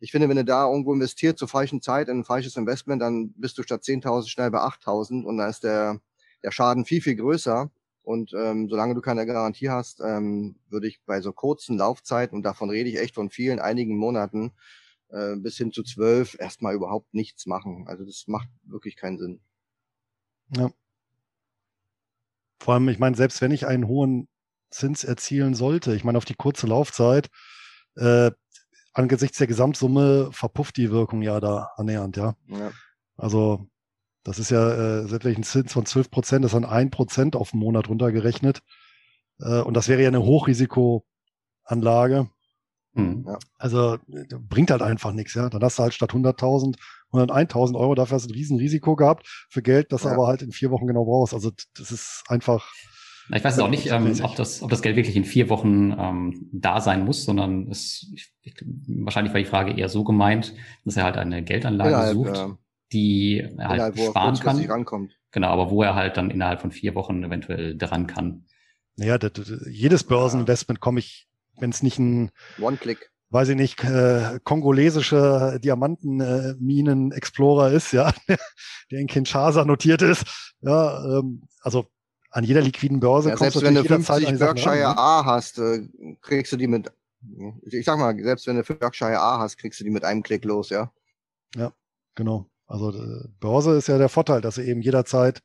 [0.00, 3.32] Ich finde, wenn du da irgendwo investiert zur falschen Zeit in ein falsches Investment, dann
[3.32, 6.00] bist du statt 10.000 schnell bei 8.000 und da ist der,
[6.42, 7.70] der Schaden viel, viel größer.
[8.02, 12.42] Und ähm, solange du keine Garantie hast, ähm, würde ich bei so kurzen Laufzeiten, und
[12.42, 14.52] davon rede ich echt von vielen, einigen Monaten,
[15.10, 17.84] äh, bis hin zu zwölf, erstmal überhaupt nichts machen.
[17.86, 19.40] Also das macht wirklich keinen Sinn.
[20.56, 20.70] Ja.
[22.60, 24.28] Vor allem, ich meine, selbst wenn ich einen hohen
[24.70, 27.28] Zins erzielen sollte, ich meine, auf die kurze Laufzeit,
[27.96, 28.30] äh,
[28.92, 32.34] angesichts der Gesamtsumme verpufft die Wirkung ja da annähernd, ja.
[32.48, 32.72] ja.
[33.16, 33.68] Also
[34.24, 37.36] das ist ja äh, selbst ein Zins von 12 Prozent, das ist dann ein Prozent
[37.36, 38.62] auf den Monat runtergerechnet.
[39.40, 42.28] Äh, und das wäre ja eine Hochrisikoanlage.
[42.92, 43.24] Mhm.
[43.26, 43.38] Ja.
[43.56, 43.98] Also
[44.48, 45.48] bringt halt einfach nichts, ja.
[45.48, 46.76] Dann hast du halt statt 100.000
[47.12, 50.10] 101.000 Euro, dafür hast du ein Riesenrisiko gehabt für Geld, das ja.
[50.10, 51.34] du aber halt in vier Wochen genau brauchst.
[51.34, 52.70] Also das ist einfach.
[53.34, 55.94] Ich weiß jetzt auch nicht, ähm, ob, das, ob das Geld wirklich in vier Wochen
[55.98, 58.54] ähm, da sein muss, sondern es, ich, ich,
[58.86, 60.54] wahrscheinlich war die Frage eher so gemeint,
[60.84, 62.58] dass er halt eine Geldanlage Innerhalb, sucht.
[62.92, 64.64] Die er halt Innerhalb, sparen kann.
[64.64, 65.12] Rankommt.
[65.30, 68.46] Genau, aber wo er halt dann innerhalb von vier Wochen eventuell dran kann.
[68.96, 73.84] Naja, das, das, jedes Börseninvestment komme ich, wenn es nicht ein One-Click weiß ich nicht,
[73.84, 78.10] äh, kongolesische Diamantenminen-Explorer äh, ist, ja,
[78.90, 80.54] der in Kinshasa notiert ist.
[80.60, 81.86] Ja, ähm, also
[82.38, 84.96] an jeder liquiden Börse ja, selbst wenn du 50 Berkshire ne?
[84.96, 85.88] A hast, äh,
[86.20, 86.92] kriegst du die mit,
[87.62, 90.44] ich sag mal, selbst wenn du Berkshire A hast, kriegst du die mit einem Klick
[90.44, 90.92] los, ja.
[91.56, 91.72] Ja,
[92.14, 92.48] genau.
[92.68, 95.42] Also äh, Börse ist ja der Vorteil, dass du eben jederzeit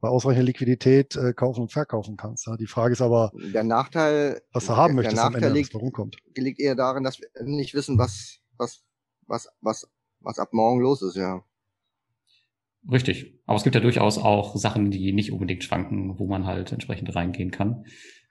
[0.00, 2.46] bei ausreichender Liquidität äh, kaufen und verkaufen kannst.
[2.46, 2.56] Ja.
[2.56, 6.16] Die Frage ist aber, der Nachteil, was du haben möchtest, am Ende, liegt, warum kommt.
[6.36, 8.84] liegt eher darin, dass wir nicht wissen, was, was,
[9.26, 9.88] was, was,
[10.20, 11.42] was ab morgen los ist, ja.
[12.90, 13.34] Richtig.
[13.46, 17.14] Aber es gibt ja durchaus auch Sachen, die nicht unbedingt schwanken, wo man halt entsprechend
[17.14, 17.84] reingehen kann.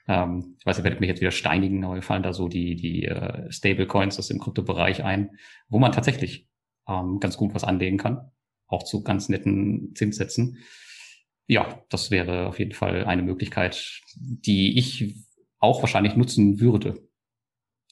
[0.08, 2.76] Ähm, ich weiß, ihr werdet mich jetzt wieder steinigen, aber mir fallen da so die,
[2.76, 5.32] die äh, Stablecoins aus dem Kryptobereich ein,
[5.70, 6.48] wo man tatsächlich
[6.88, 8.32] ähm, ganz gut was anlegen kann.
[8.68, 10.58] Auch zu ganz netten Zinssätzen.
[11.48, 15.16] Ja, das wäre auf jeden Fall eine Möglichkeit, die ich
[15.60, 17.07] auch wahrscheinlich nutzen würde.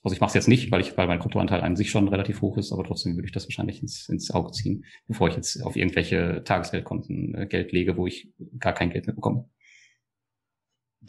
[0.05, 2.41] Also ich mache es jetzt nicht, weil ich, weil mein Kontoanteil an sich schon relativ
[2.41, 5.63] hoch ist, aber trotzdem würde ich das wahrscheinlich ins, ins Auge ziehen, bevor ich jetzt
[5.63, 8.29] auf irgendwelche Tagesgeldkonten äh, Geld lege, wo ich
[8.59, 9.49] gar kein Geld mehr bekomme.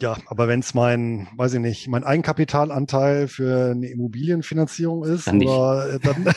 [0.01, 5.43] Ja, aber wenn es mein, weiß ich nicht, mein Eigenkapitalanteil für eine Immobilienfinanzierung ist, dann,
[5.43, 6.33] oder, äh, dann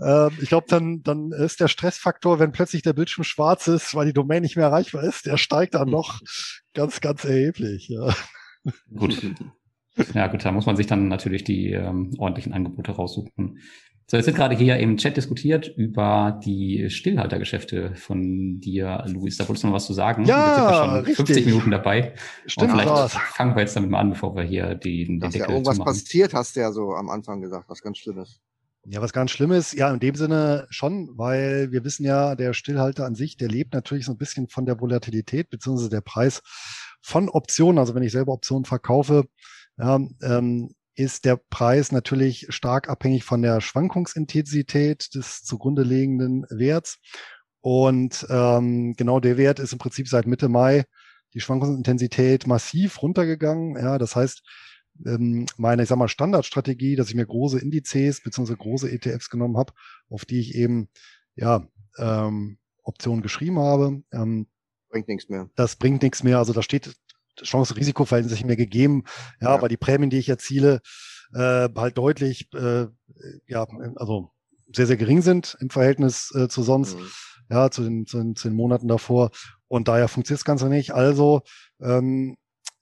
[0.32, 4.06] ähm, ich glaube, dann, dann ist der Stressfaktor, wenn plötzlich der Bildschirm schwarz ist, weil
[4.06, 6.20] die Domain nicht mehr erreichbar ist, der steigt dann noch
[6.72, 7.88] ganz, ganz erheblich.
[7.88, 8.14] Ja.
[8.96, 9.34] Gut.
[10.14, 13.58] Ja, gut, da muss man sich dann natürlich die ähm, ordentlichen Angebote raussuchen.
[14.06, 19.38] So, jetzt wird gerade hier im Chat diskutiert über die Stillhaltergeschäfte von dir, Luis.
[19.38, 20.24] Da wolltest du noch was zu sagen.
[20.26, 21.16] Ja, schon richtig.
[21.16, 22.14] 50 Minuten dabei.
[22.44, 22.72] Stimmt.
[22.72, 23.14] Und vielleicht was.
[23.14, 25.78] fangen wir jetzt damit mal an, bevor wir hier die, den Dass Deckel ja irgendwas
[25.78, 28.40] passiert, hast du ja so am Anfang gesagt, was ganz Schlimmes.
[28.84, 33.06] Ja, was ganz Schlimmes, ja, in dem Sinne schon, weil wir wissen ja, der Stillhalter
[33.06, 36.42] an sich, der lebt natürlich so ein bisschen von der Volatilität, beziehungsweise der Preis
[37.00, 37.78] von Optionen.
[37.78, 39.24] Also wenn ich selber Optionen verkaufe,
[39.78, 46.98] ja, ähm, ist der Preis natürlich stark abhängig von der Schwankungsintensität des zugrunde liegenden Werts.
[47.60, 50.84] Und ähm, genau der Wert ist im Prinzip seit Mitte Mai
[51.34, 53.76] die Schwankungsintensität massiv runtergegangen.
[53.76, 54.42] Ja, das heißt,
[55.06, 58.54] ähm, meine, ich sag mal, Standardstrategie, dass ich mir große Indizes bzw.
[58.56, 59.72] große ETFs genommen habe,
[60.10, 60.88] auf die ich eben
[61.34, 61.66] ja
[61.98, 64.02] ähm, Optionen geschrieben habe.
[64.12, 64.46] Ähm,
[64.90, 65.48] bringt nichts mehr.
[65.54, 66.38] Das bringt nichts mehr.
[66.38, 66.94] Also da steht
[67.36, 69.04] Chance-Risiko-Verhältnis sich mir gegeben,
[69.40, 70.80] ja, ja, weil die Prämien, die ich erziele,
[71.34, 72.86] äh, halt deutlich, äh,
[73.46, 73.66] ja,
[73.96, 74.30] also
[74.74, 77.06] sehr, sehr gering sind im Verhältnis äh, zu sonst, mhm.
[77.50, 79.30] ja, zu den, zu, den, zu den Monaten davor.
[79.68, 80.92] Und daher funktioniert das Ganze nicht.
[80.92, 81.42] Also
[81.80, 82.36] ähm,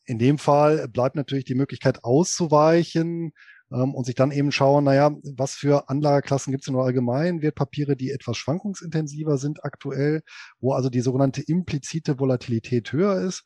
[0.04, 3.32] in dem Fall bleibt natürlich die Möglichkeit auszuweichen
[3.72, 7.42] ähm, und sich dann eben schauen, naja, was für Anlageklassen gibt es nur allgemein?
[7.42, 10.22] Wertpapiere, die etwas schwankungsintensiver sind aktuell,
[10.60, 13.44] wo also die sogenannte implizite Volatilität höher ist.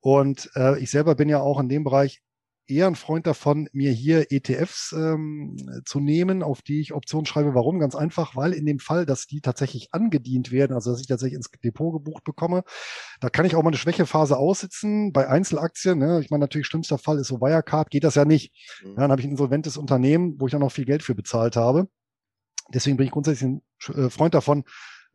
[0.00, 2.20] Und äh, ich selber bin ja auch in dem Bereich
[2.68, 7.54] eher ein Freund davon, mir hier ETFs ähm, zu nehmen, auf die ich Optionen schreibe.
[7.54, 7.80] Warum?
[7.80, 11.36] Ganz einfach, weil in dem Fall, dass die tatsächlich angedient werden, also dass ich tatsächlich
[11.36, 12.62] ins Depot gebucht bekomme,
[13.20, 15.12] da kann ich auch mal eine Schwächephase aussitzen.
[15.12, 18.52] Bei Einzelaktien, ne, ich meine, natürlich schlimmster Fall ist so Wirecard, geht das ja nicht.
[18.82, 18.90] Mhm.
[18.90, 21.56] Ja, dann habe ich ein insolventes Unternehmen, wo ich auch noch viel Geld für bezahlt
[21.56, 21.88] habe.
[22.72, 23.62] Deswegen bin ich grundsätzlich ein
[23.94, 24.64] äh, Freund davon,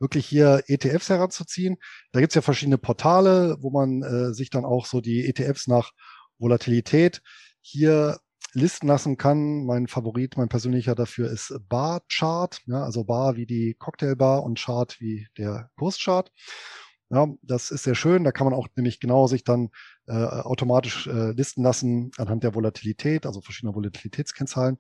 [0.03, 1.77] wirklich hier ETFs heranzuziehen.
[2.11, 5.91] Da gibt's ja verschiedene Portale, wo man äh, sich dann auch so die ETFs nach
[6.37, 7.21] Volatilität
[7.61, 8.19] hier
[8.53, 9.65] listen lassen kann.
[9.65, 14.59] Mein Favorit, mein persönlicher dafür ist Bar Chart, ja, also Bar wie die Cocktailbar und
[14.59, 16.31] Chart wie der Kurschart.
[17.09, 18.23] Ja, das ist sehr schön.
[18.23, 19.69] Da kann man auch nämlich genau sich dann
[20.07, 24.77] äh, automatisch äh, listen lassen anhand der Volatilität, also verschiedener Volatilitätskennzahlen.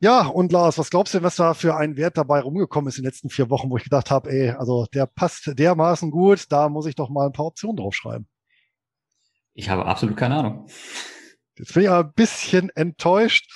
[0.00, 2.98] Ja, und Lars, was glaubst du denn, was da für ein Wert dabei rumgekommen ist
[2.98, 6.44] in den letzten vier Wochen, wo ich gedacht habe, ey, also der passt dermaßen gut,
[6.50, 8.28] da muss ich doch mal ein paar Optionen draufschreiben.
[9.54, 10.68] Ich habe absolut keine Ahnung.
[11.56, 13.50] Jetzt bin ich aber ein bisschen enttäuscht,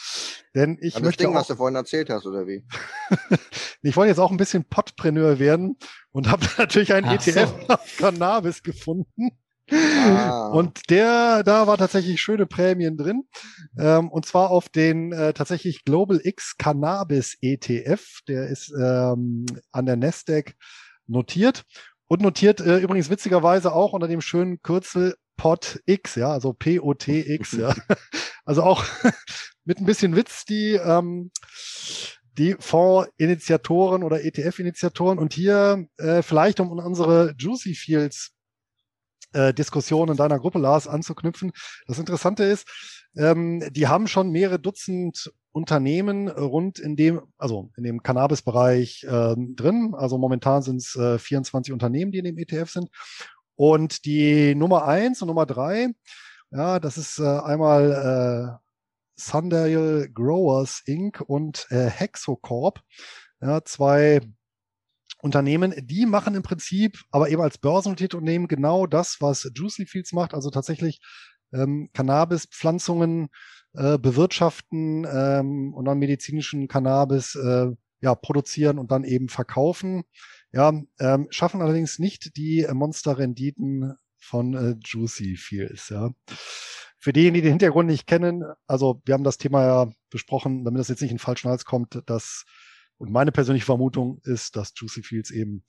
[0.57, 2.65] denn ich das möchte Ding, auch, was du vorhin erzählt hast, oder wie?
[3.83, 5.79] ich wollte jetzt auch ein bisschen Podpreneur werden
[6.11, 7.31] und habe natürlich einen Ach so.
[7.31, 9.31] ETF auf Cannabis gefunden.
[9.73, 10.49] Ah.
[10.49, 13.25] Und der, da war tatsächlich schöne Prämien drin.
[13.79, 18.21] Ähm, und zwar auf den äh, tatsächlich Global X Cannabis ETF.
[18.29, 20.55] Der ist ähm, an der Nasdaq
[21.07, 21.65] notiert.
[22.09, 27.75] Und notiert äh, übrigens witzigerweise auch unter dem schönen Kürzel POTX, ja, also P-O-T-X, ja.
[28.45, 28.85] Also auch
[29.65, 31.31] mit ein bisschen Witz die, ähm,
[32.37, 35.19] die Fondsinitiatoren oder ETF-Initiatoren.
[35.19, 38.33] Und hier äh, vielleicht um unsere Juicy Fields
[39.33, 41.53] äh, Diskussion in deiner Gruppe, Lars, anzuknüpfen.
[41.87, 42.67] Das Interessante ist,
[43.17, 49.55] ähm, die haben schon mehrere Dutzend Unternehmen rund in dem, also in dem Cannabis-Bereich ähm,
[49.55, 49.95] drin.
[49.95, 52.89] Also momentan sind es äh, 24 Unternehmen, die in dem ETF sind.
[53.55, 55.89] Und die Nummer eins und Nummer drei,
[56.51, 58.63] ja, das ist äh, einmal äh,
[59.15, 61.21] Sundale Growers Inc.
[61.21, 62.81] und äh, Hexocorp.
[63.41, 64.21] Ja, zwei
[65.23, 70.13] Unternehmen, die machen im Prinzip, aber eben als börsennotierte Unternehmen genau das, was Juicy Fields
[70.13, 71.01] macht, also tatsächlich
[71.53, 73.29] ähm, Cannabis-Pflanzungen
[73.75, 77.69] äh, bewirtschaften ähm, und dann medizinischen Cannabis äh,
[78.01, 80.03] ja, produzieren und dann eben verkaufen.
[80.53, 85.89] Ja, ähm, schaffen allerdings nicht die Monsterrenditen von äh, Juicy Fields.
[85.89, 86.11] Ja.
[86.99, 90.81] Für diejenigen, die den Hintergrund nicht kennen, also wir haben das Thema ja besprochen, damit
[90.81, 92.45] das jetzt nicht in falschen Hals kommt, dass
[93.03, 95.65] und meine persönliche Vermutung ist, dass Juicy Fields eben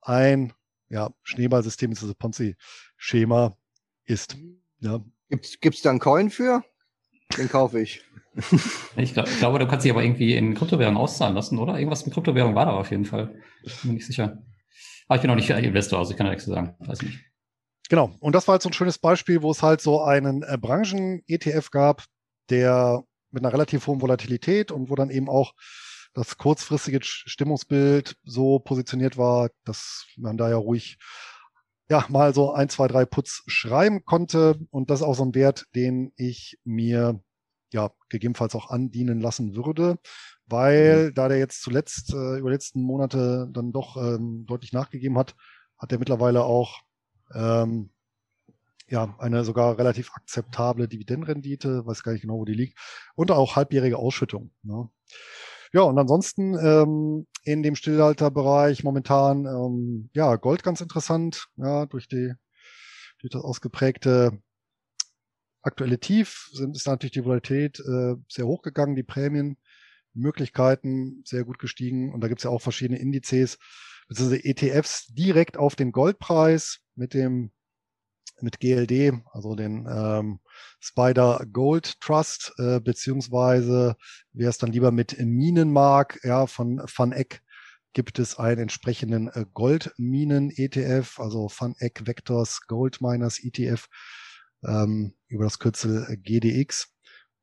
[0.00, 0.54] ein
[0.88, 3.58] ja, Schneeballsystem, das Ponzi-Schema
[4.06, 4.38] ist.
[4.80, 5.04] Ja.
[5.28, 6.64] Gibt's, gibt's da einen Coin für?
[7.36, 8.02] Den kaufe ich.
[8.96, 11.76] Ich, glaub, ich glaube, du kannst dich aber irgendwie in Kryptowährung auszahlen lassen, oder?
[11.76, 13.34] Irgendwas mit Kryptowährung war da auf jeden Fall.
[13.64, 14.42] Ich bin mir nicht sicher.
[15.08, 16.74] Aber ich bin auch nicht Investor, also ich kann da nichts zu sagen.
[16.78, 17.18] Weiß nicht.
[17.90, 18.16] Genau.
[18.20, 21.70] Und das war jetzt so ein schönes Beispiel, wo es halt so einen äh, Branchen-ETF
[21.70, 22.04] gab,
[22.48, 25.52] der mit einer relativ hohen Volatilität und wo dann eben auch
[26.18, 30.98] das kurzfristige Stimmungsbild so positioniert war, dass man da ja ruhig
[31.88, 34.58] ja mal so ein, zwei, drei Putz schreiben konnte.
[34.70, 37.20] Und das ist auch so ein Wert, den ich mir
[37.72, 39.98] ja gegebenenfalls auch andienen lassen würde,
[40.46, 41.14] weil mhm.
[41.14, 45.34] da der jetzt zuletzt äh, über die letzten Monate dann doch ähm, deutlich nachgegeben hat,
[45.76, 46.80] hat er mittlerweile auch
[47.34, 47.90] ähm,
[48.88, 52.78] ja, eine sogar relativ akzeptable Dividendenrendite, weiß gar nicht genau, wo die liegt,
[53.14, 54.50] und auch halbjährige Ausschüttung.
[54.62, 54.88] Ne?
[55.72, 62.08] Ja, und ansonsten ähm, in dem Stillhalterbereich momentan ähm, ja Gold ganz interessant, ja, durch
[62.08, 62.32] die
[63.20, 64.40] durch das ausgeprägte
[65.62, 71.58] aktuelle Tief sind ist natürlich die Volatilität äh, sehr hoch gegangen, die Prämienmöglichkeiten sehr gut
[71.58, 73.58] gestiegen und da gibt es ja auch verschiedene Indizes
[74.08, 77.52] beziehungsweise ETFs direkt auf den Goldpreis mit dem
[78.42, 80.40] mit GLD, also den ähm,
[80.80, 83.96] Spider Gold Trust, äh, beziehungsweise
[84.32, 87.42] wer es dann lieber mit Minen mag, ja, von Van Eck
[87.92, 93.88] gibt es einen entsprechenden äh, Goldminen-ETF, also Van Eck Vectors Gold Miners ETF
[94.64, 96.94] ähm, über das Kürzel GDX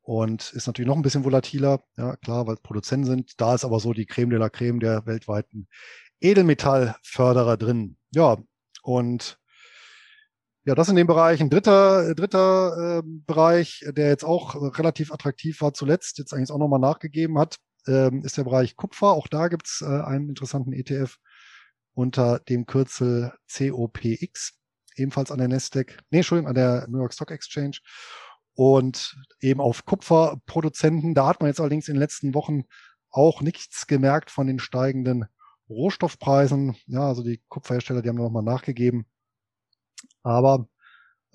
[0.02, 3.42] und ist natürlich noch ein bisschen volatiler, ja klar, weil Produzenten sind.
[3.42, 5.68] Da ist aber so die Creme de la Creme der weltweiten
[6.22, 7.98] Edelmetallförderer drin.
[8.12, 8.38] Ja,
[8.84, 9.40] und
[10.66, 11.42] ja, das in dem Bereich.
[11.42, 16.58] Ein dritter, dritter äh, Bereich, der jetzt auch relativ attraktiv war zuletzt, jetzt eigentlich auch
[16.58, 17.58] nochmal nachgegeben hat,
[17.88, 19.12] ähm, ist der Bereich Kupfer.
[19.12, 21.18] Auch da gibt's äh, einen interessanten ETF
[21.94, 24.60] unter dem Kürzel COPX,
[24.96, 27.78] ebenfalls an der Nasdaq, nee, Entschuldigung, an der New York Stock Exchange
[28.56, 31.14] und eben auf Kupferproduzenten.
[31.14, 32.64] Da hat man jetzt allerdings in den letzten Wochen
[33.12, 35.26] auch nichts gemerkt von den steigenden
[35.70, 36.76] Rohstoffpreisen.
[36.88, 39.06] Ja, also die Kupferhersteller, die haben nochmal nachgegeben
[40.24, 40.68] aber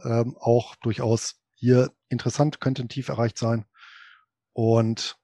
[0.02, 3.64] ähm, auch durchaus hier interessant, könnte ein Tief erreicht sein.
[4.52, 5.16] Und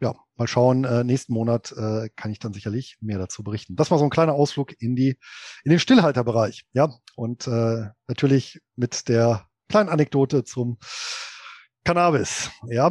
[0.00, 3.76] ja, mal schauen, äh, nächsten Monat äh, kann ich dann sicherlich mehr dazu berichten.
[3.76, 5.18] Das war so ein kleiner Ausflug in die,
[5.64, 6.66] in den Stillhalterbereich.
[6.72, 10.78] Ja, und äh, natürlich mit der kleinen Anekdote zum
[11.84, 12.90] Cannabis, ja.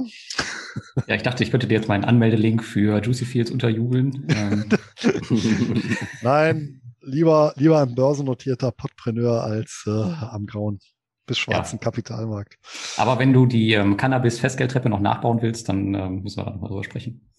[1.08, 4.28] Ja, ich dachte, ich könnte dir jetzt meinen Anmeldelink für Juicy Fields unterjubeln.
[4.30, 4.70] Ähm.
[6.22, 10.80] Nein, lieber, lieber ein börsennotierter Podpreneur als äh, am grauen
[11.26, 11.84] bis schwarzen ja.
[11.84, 12.58] Kapitalmarkt.
[12.98, 16.70] Aber wenn du die ähm, Cannabis-Festgeldtreppe noch nachbauen willst, dann ähm, müssen wir da nochmal
[16.70, 17.30] drüber sprechen.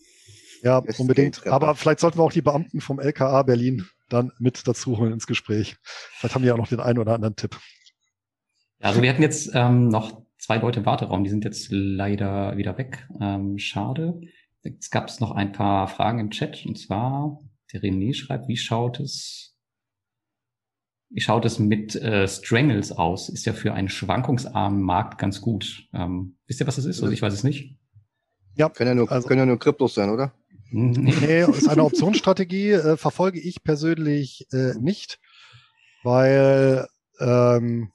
[0.62, 1.46] Ja, unbedingt.
[1.46, 5.26] Aber vielleicht sollten wir auch die Beamten vom LKA Berlin dann mit dazu holen ins
[5.26, 5.76] Gespräch.
[5.82, 7.58] Vielleicht haben die auch noch den einen oder anderen Tipp.
[8.80, 12.56] Ja, also wir hatten jetzt ähm, noch zwei Leute im Warteraum, die sind jetzt leider
[12.56, 13.08] wieder weg.
[13.20, 14.20] Ähm, schade.
[14.62, 17.40] Jetzt gab es noch ein paar Fragen im Chat und zwar
[17.72, 19.57] der René schreibt, wie schaut es
[21.16, 23.28] schaut es mit äh, Strangles aus?
[23.28, 25.88] Ist ja für einen schwankungsarmen Markt ganz gut.
[25.92, 27.02] Ähm, wisst ihr, was das ist?
[27.02, 27.76] Also ich weiß es nicht.
[28.56, 30.34] Ja, können ja nur, also, können ja nur Kryptos sein, oder?
[30.70, 35.18] Nee, ist eine Optionsstrategie, äh, verfolge ich persönlich äh, nicht,
[36.02, 36.86] weil
[37.20, 37.92] ähm,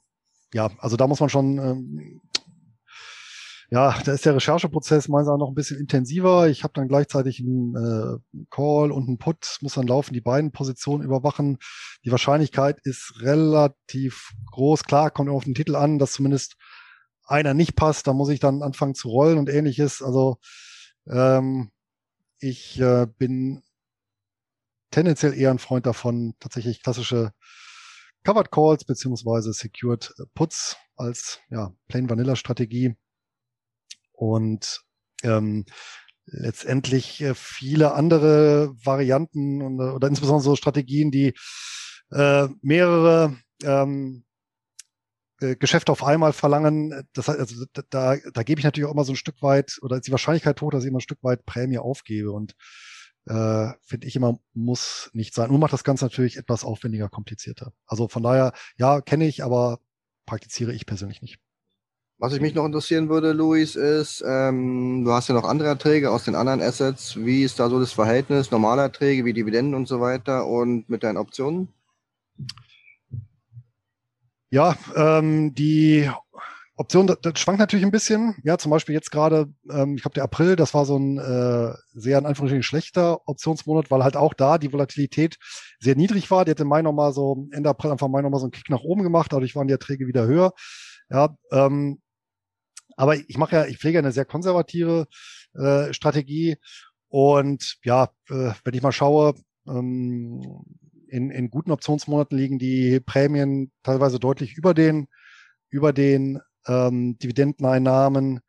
[0.52, 2.20] ja, also da muss man schon ähm,
[3.74, 6.46] ja, da ist der Rechercheprozess meines Erachtens noch ein bisschen intensiver.
[6.46, 10.52] Ich habe dann gleichzeitig einen äh, Call und einen Put, muss dann laufen, die beiden
[10.52, 11.58] Positionen überwachen.
[12.04, 14.84] Die Wahrscheinlichkeit ist relativ groß.
[14.84, 16.54] Klar, kommt auf den Titel an, dass zumindest
[17.24, 18.06] einer nicht passt.
[18.06, 20.02] Da muss ich dann anfangen zu rollen und ähnliches.
[20.02, 20.38] Also
[21.08, 21.72] ähm,
[22.38, 23.64] ich äh, bin
[24.92, 27.32] tendenziell eher ein Freund davon, tatsächlich klassische
[28.22, 32.94] Covered Calls beziehungsweise Secured Puts als ja, Plain Vanilla Strategie
[34.14, 34.82] und
[35.22, 35.64] ähm,
[36.26, 41.34] letztendlich äh, viele andere Varianten und, äh, oder insbesondere so Strategien, die
[42.10, 44.24] äh, mehrere ähm,
[45.40, 47.06] äh, Geschäfte auf einmal verlangen.
[47.12, 50.06] Das also da, da, gebe ich natürlich auch immer so ein Stück weit oder ist
[50.06, 52.54] die Wahrscheinlichkeit hoch, dass ich immer ein Stück weit Prämie aufgebe und
[53.26, 55.50] äh, finde ich immer, muss nicht sein.
[55.50, 57.72] Und macht das Ganze natürlich etwas aufwendiger, komplizierter.
[57.86, 59.80] Also von daher, ja, kenne ich, aber
[60.26, 61.38] praktiziere ich persönlich nicht.
[62.24, 66.10] Was ich mich noch interessieren würde, Luis, ist, ähm, du hast ja noch andere Erträge
[66.10, 67.22] aus den anderen Assets.
[67.22, 71.02] Wie ist da so das Verhältnis normale Erträge wie Dividenden und so weiter und mit
[71.02, 71.68] deinen Optionen?
[74.48, 76.10] Ja, ähm, die
[76.76, 78.36] Option, das, das schwankt natürlich ein bisschen.
[78.42, 81.74] Ja, zum Beispiel jetzt gerade, ähm, ich glaube, der April, das war so ein äh,
[81.92, 85.36] sehr in Anführungsstrichen schlechter Optionsmonat, weil halt auch da die Volatilität
[85.78, 86.46] sehr niedrig war.
[86.46, 88.80] Die hat im Mai nochmal so, Ende April, Anfang Mai nochmal so einen Kick nach
[88.80, 90.54] oben gemacht, dadurch waren die Erträge wieder höher.
[91.10, 92.00] Ja, ähm,
[92.96, 95.06] aber ich mache ja, ich pflege eine sehr konservative
[95.54, 96.56] äh, Strategie.
[97.08, 99.34] Und ja, äh, wenn ich mal schaue,
[99.68, 100.42] ähm,
[101.08, 105.06] in, in guten Optionsmonaten liegen die Prämien teilweise deutlich über den,
[105.70, 108.40] über den ähm, Dividendeneinnahmen.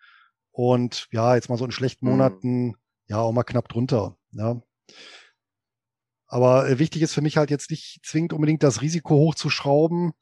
[0.51, 2.11] Und ja, jetzt mal so in schlechten mhm.
[2.11, 2.75] Monaten, mhm.
[3.07, 4.17] ja, auch mal knapp drunter.
[4.31, 4.61] Ja.
[6.27, 10.13] Aber äh, wichtig ist für mich halt jetzt nicht zwingend unbedingt das Risiko hochzuschrauben,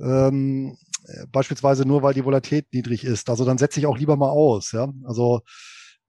[0.00, 0.91] ähm, äh,
[1.30, 3.30] beispielsweise nur, weil die Volatilität niedrig ist.
[3.30, 4.72] Also dann setze ich auch lieber mal aus.
[4.72, 5.42] Ja, also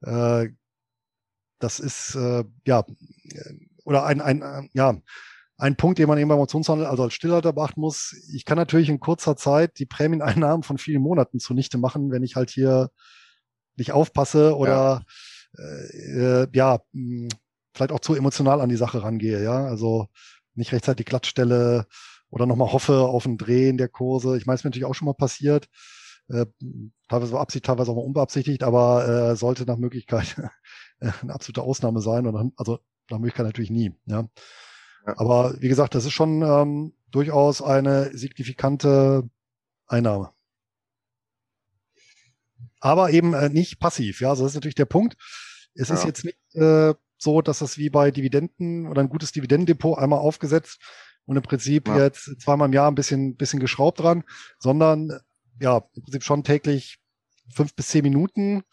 [0.01, 0.49] äh,
[1.59, 2.85] das ist äh, ja
[3.85, 4.95] oder ein, ein äh, ja
[5.57, 8.15] ein Punkt, den man eben beim Optionshandel also als Stillhalter beachten muss.
[8.33, 12.35] Ich kann natürlich in kurzer Zeit die Prämieneinnahmen von vielen Monaten zunichte machen, wenn ich
[12.35, 12.89] halt hier
[13.77, 15.05] nicht aufpasse oder
[15.57, 17.29] ja, äh, ja mh,
[17.73, 19.43] vielleicht auch zu emotional an die Sache rangehe.
[19.43, 20.07] Ja, also
[20.55, 21.87] nicht rechtzeitig glattstelle,
[22.33, 24.37] oder nochmal hoffe auf ein Drehen der Kurse.
[24.37, 25.69] Ich meine, es ist mir natürlich auch schon mal passiert.
[26.29, 26.47] Äh,
[27.07, 30.35] teilweise beabsichtigt, teilweise auch mal unbeabsichtigt, aber äh, sollte nach Möglichkeit
[30.99, 32.25] eine absolute Ausnahme sein.
[32.25, 32.79] Und dann, also
[33.11, 33.93] nach Möglichkeit natürlich nie.
[34.07, 34.27] Ja.
[35.05, 35.13] ja.
[35.17, 39.29] Aber wie gesagt, das ist schon ähm, durchaus eine signifikante
[39.85, 40.31] Einnahme.
[42.79, 44.21] Aber eben äh, nicht passiv.
[44.21, 45.17] Ja, also das ist natürlich der Punkt.
[45.75, 45.95] Es ja.
[45.95, 50.17] ist jetzt nicht äh, so, dass das wie bei Dividenden oder ein gutes Dividendendepot einmal
[50.17, 50.79] aufgesetzt
[51.25, 52.03] und im Prinzip ja.
[52.03, 54.23] jetzt zweimal im Jahr ein bisschen, bisschen geschraubt dran,
[54.59, 55.19] sondern
[55.59, 56.99] ja, im Prinzip schon täglich
[57.53, 58.63] fünf bis zehn Minuten,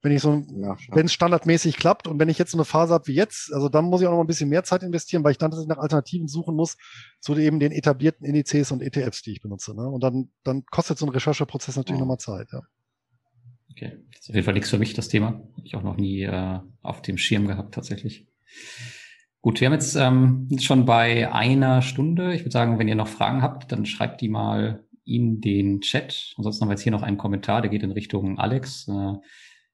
[0.00, 2.94] wenn ich so, ja, wenn es standardmäßig klappt und wenn ich jetzt so eine Phase
[2.94, 5.32] habe wie jetzt, also dann muss ich auch noch ein bisschen mehr Zeit investieren, weil
[5.32, 6.76] ich dann nach Alternativen suchen muss
[7.20, 9.74] zu eben den etablierten Indizes und ETFs, die ich benutze.
[9.74, 9.88] Ne?
[9.88, 12.04] Und dann, dann kostet so ein Rechercheprozess natürlich oh.
[12.04, 12.48] nochmal Zeit.
[12.52, 12.62] Ja.
[13.72, 15.42] Okay, das ist auf jeden Fall nichts für mich, das Thema.
[15.56, 18.28] Hab ich auch noch nie äh, auf dem Schirm gehabt, tatsächlich.
[19.48, 22.34] Gut, wir haben jetzt ähm, schon bei einer Stunde.
[22.34, 26.34] Ich würde sagen, wenn ihr noch Fragen habt, dann schreibt die mal in den Chat.
[26.36, 28.86] Ansonsten haben wir jetzt hier noch einen Kommentar, der geht in Richtung Alex.
[28.88, 29.14] Äh,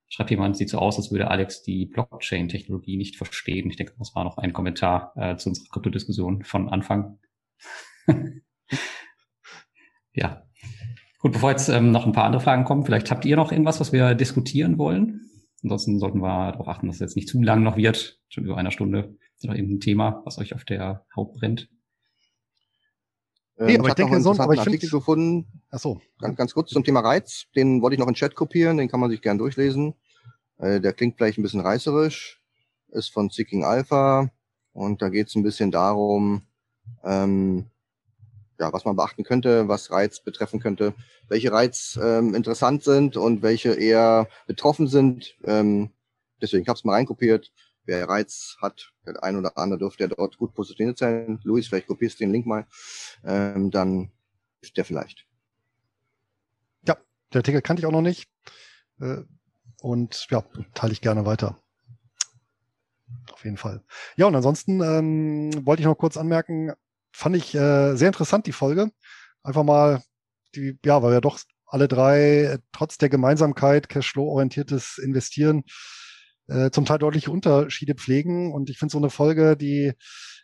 [0.06, 3.68] schreibt jemand, sieht so aus, als würde Alex die Blockchain-Technologie nicht verstehen.
[3.68, 7.18] Ich denke, das war noch ein Kommentar äh, zu unserer Kryptodiskussion von Anfang.
[10.12, 10.46] ja.
[11.18, 13.80] Gut, bevor jetzt ähm, noch ein paar andere Fragen kommen, vielleicht habt ihr noch irgendwas,
[13.80, 15.22] was wir diskutieren wollen.
[15.64, 18.56] Ansonsten sollten wir darauf achten, dass es jetzt nicht zu lang noch wird, schon über
[18.56, 19.16] einer Stunde.
[19.44, 21.68] Ist noch irgendein Thema, was euch auf der Haut brennt?
[23.58, 25.62] Ähm, nee, aber ich, ich denke, sonst, aber ich Artikel gefunden.
[25.70, 26.00] Ach so.
[26.18, 27.44] Ganz, ganz kurz zum Thema Reiz.
[27.54, 28.78] Den wollte ich noch in Chat kopieren.
[28.78, 29.92] Den kann man sich gern durchlesen.
[30.56, 32.40] Äh, der klingt vielleicht ein bisschen reißerisch.
[32.88, 34.30] Ist von Seeking Alpha.
[34.72, 36.46] Und da geht es ein bisschen darum,
[37.04, 37.66] ähm,
[38.58, 40.94] ja, was man beachten könnte, was Reiz betreffen könnte,
[41.28, 45.36] welche Reiz ähm, interessant sind und welche eher betroffen sind.
[45.44, 45.90] Ähm,
[46.40, 47.52] deswegen habe ich es mal reinkopiert
[47.86, 51.40] wer Reiz hat, der ein oder andere dürfte ja dort gut positioniert sein.
[51.44, 52.66] Luis, vielleicht kopierst du den Link mal,
[53.24, 54.10] ähm, dann
[54.60, 55.26] ist der vielleicht.
[56.86, 56.96] Ja,
[57.32, 58.28] der Artikel kannte ich auch noch nicht.
[59.00, 59.22] Äh,
[59.80, 61.58] und ja, teile ich gerne weiter.
[63.32, 63.82] auf jeden Fall.
[64.16, 66.72] Ja, und ansonsten ähm, wollte ich noch kurz anmerken,
[67.12, 68.90] fand ich äh, sehr interessant die Folge.
[69.42, 70.02] Einfach mal,
[70.54, 75.64] die, ja, weil wir doch alle drei äh, trotz der Gemeinsamkeit Cashflow-orientiertes Investieren
[76.48, 78.52] äh, zum Teil deutliche Unterschiede pflegen.
[78.52, 79.92] Und ich finde so eine Folge, die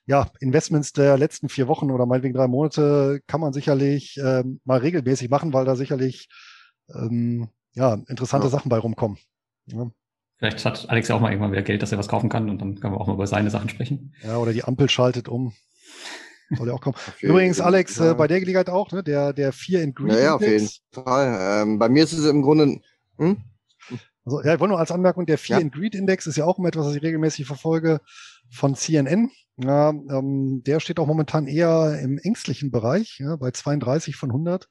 [0.07, 4.79] ja, Investments der letzten vier Wochen oder meinetwegen drei Monate kann man sicherlich ähm, mal
[4.79, 6.29] regelmäßig machen, weil da sicherlich
[6.95, 8.51] ähm, ja, interessante ja.
[8.51, 9.19] Sachen bei rumkommen.
[9.67, 9.91] Ja.
[10.39, 12.61] Vielleicht hat Alex ja auch mal irgendwann wieder Geld, dass er was kaufen kann und
[12.61, 14.15] dann können wir auch mal über seine Sachen sprechen.
[14.23, 15.53] Ja, oder die Ampel schaltet um.
[16.57, 16.97] Soll ja auch kommen.
[17.21, 19.05] Übrigens, Alex, äh, bei der Gelegenheit auch, ne?
[19.05, 20.15] Der, der Fear and Greed.
[20.15, 21.63] Ja, ja auf jeden Fall.
[21.63, 22.81] Ähm, bei mir ist es im Grunde.
[23.19, 23.37] Hm?
[24.31, 25.65] Also, ja, ich wollte nur als Anmerkung, der Fear ja.
[25.65, 28.01] and Greed Index ist ja auch immer etwas, was ich regelmäßig verfolge
[28.49, 29.33] von CNN.
[29.57, 34.69] Ja, ähm, der steht auch momentan eher im ängstlichen Bereich, ja, bei 32 von 100.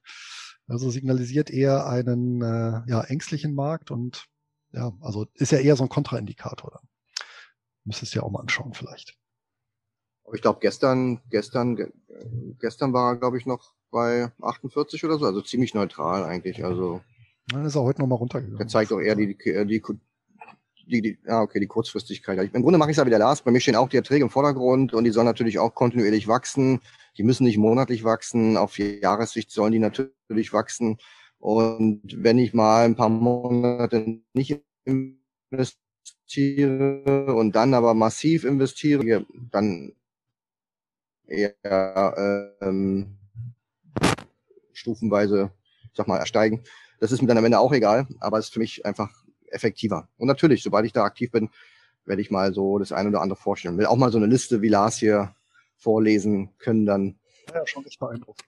[0.69, 4.27] Also signalisiert eher einen äh, ja, ängstlichen Markt und
[4.71, 6.71] ja, also ist ja eher so ein Kontraindikator.
[6.71, 6.87] Dann.
[7.83, 9.17] Müsstest du ja auch mal anschauen vielleicht.
[10.33, 11.91] Ich glaube, gestern, gestern,
[12.59, 16.63] gestern war er, glaube ich, noch bei 48 oder so, also ziemlich neutral eigentlich.
[16.63, 17.01] Also
[17.51, 18.57] dann ist er heute nochmal runtergegangen.
[18.57, 19.81] Der zeigt auch eher die, die, die,
[20.89, 22.53] die, die, ah, okay, die Kurzfristigkeit.
[22.53, 23.41] Im Grunde mache ich es ja wieder Lars.
[23.41, 26.81] Bei mir stehen auch die Erträge im Vordergrund und die sollen natürlich auch kontinuierlich wachsen.
[27.17, 28.57] Die müssen nicht monatlich wachsen.
[28.57, 30.97] Auf Jahressicht sollen die natürlich wachsen.
[31.37, 34.61] Und wenn ich mal ein paar Monate nicht
[36.25, 39.93] investiere und dann aber massiv investiere, dann
[41.27, 43.17] eher ähm,
[44.73, 45.51] stufenweise,
[45.93, 46.63] sag mal, ersteigen.
[46.99, 49.09] Das ist mir dann am Ende auch egal, aber es ist für mich einfach
[49.51, 50.07] effektiver.
[50.17, 51.49] Und natürlich, sobald ich da aktiv bin,
[52.05, 53.77] werde ich mal so das eine oder andere vorstellen.
[53.77, 55.35] Will auch mal so eine Liste wie Lars hier
[55.77, 57.19] vorlesen können, dann
[57.53, 58.45] ja, schon echt beeindruckend.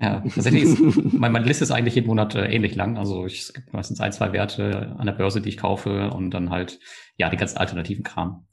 [0.00, 0.78] Ja, tatsächlich ist,
[1.12, 2.98] meine, meine Liste ist eigentlich jeden Monat äh, ähnlich lang.
[2.98, 6.30] Also ich, es gibt meistens ein, zwei Werte an der Börse, die ich kaufe und
[6.30, 6.80] dann halt,
[7.16, 8.46] ja, die ganzen alternativen Kram.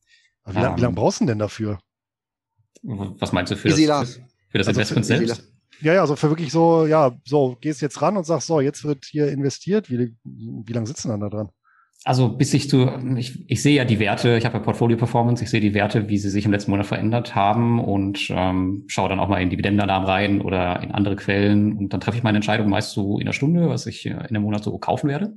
[0.46, 1.80] wie, lang, ähm, wie lange brauchst du denn dafür?
[2.84, 5.57] Was meinst du für Easy das, für, für das also Investment für, selbst?
[5.82, 8.84] Ja, ja, also für wirklich so, ja, so, gehst jetzt ran und sagst, so, jetzt
[8.84, 9.90] wird hier investiert.
[9.90, 11.50] Wie, wie lange sitzen dann da dran?
[12.04, 15.44] Also bis ich zu, ich, ich sehe ja die Werte, ich habe ja Portfolio Performance,
[15.44, 19.10] ich sehe die Werte, wie sie sich im letzten Monat verändert haben und ähm, schaue
[19.10, 22.38] dann auch mal in Dividendenannahmen rein oder in andere Quellen und dann treffe ich meine
[22.38, 25.34] Entscheidung meist so in einer Stunde, was ich in einem Monat so kaufen werde.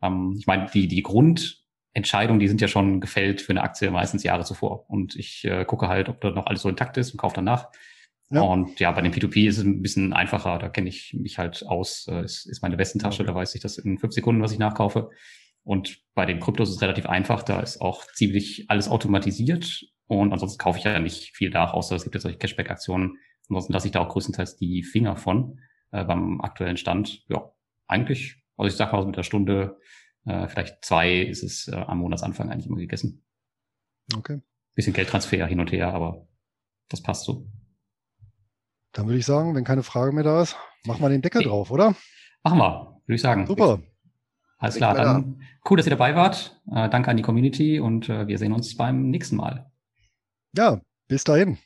[0.00, 4.22] Ähm, ich meine, die, die Grundentscheidungen, die sind ja schon gefällt für eine Aktie meistens
[4.22, 7.18] Jahre zuvor und ich äh, gucke halt, ob da noch alles so intakt ist und
[7.18, 7.68] kaufe danach.
[8.30, 8.42] Ja.
[8.42, 11.64] Und ja, bei dem P2P ist es ein bisschen einfacher, da kenne ich mich halt
[11.66, 14.58] aus, äh, ist, ist meine Westentasche, da weiß ich das in fünf Sekunden, was ich
[14.58, 15.10] nachkaufe.
[15.62, 17.42] Und bei den Kryptos ist es relativ einfach.
[17.42, 19.84] Da ist auch ziemlich alles automatisiert.
[20.06, 23.18] Und ansonsten kaufe ich ja nicht viel nach, außer es gibt jetzt solche Cashback-Aktionen.
[23.48, 25.58] Ansonsten lasse ich da auch größtenteils die Finger von
[25.90, 27.24] äh, beim aktuellen Stand.
[27.28, 27.52] Ja,
[27.88, 29.80] eigentlich, also ich sag mal, mit der Stunde,
[30.24, 33.24] äh, vielleicht zwei ist es äh, am Monatsanfang eigentlich immer gegessen.
[34.16, 34.40] Okay.
[34.74, 36.28] Bisschen Geldtransfer hin und her, aber
[36.88, 37.48] das passt so.
[38.96, 41.50] Dann würde ich sagen, wenn keine Frage mehr da ist, machen wir den Deckel okay.
[41.50, 41.94] drauf, oder?
[42.42, 43.46] Machen wir, würde ich sagen.
[43.46, 43.80] Super.
[44.56, 46.62] Alles klar, dann cool, dass ihr dabei wart.
[46.72, 49.70] Äh, danke an die Community und äh, wir sehen uns beim nächsten Mal.
[50.56, 51.58] Ja, bis dahin.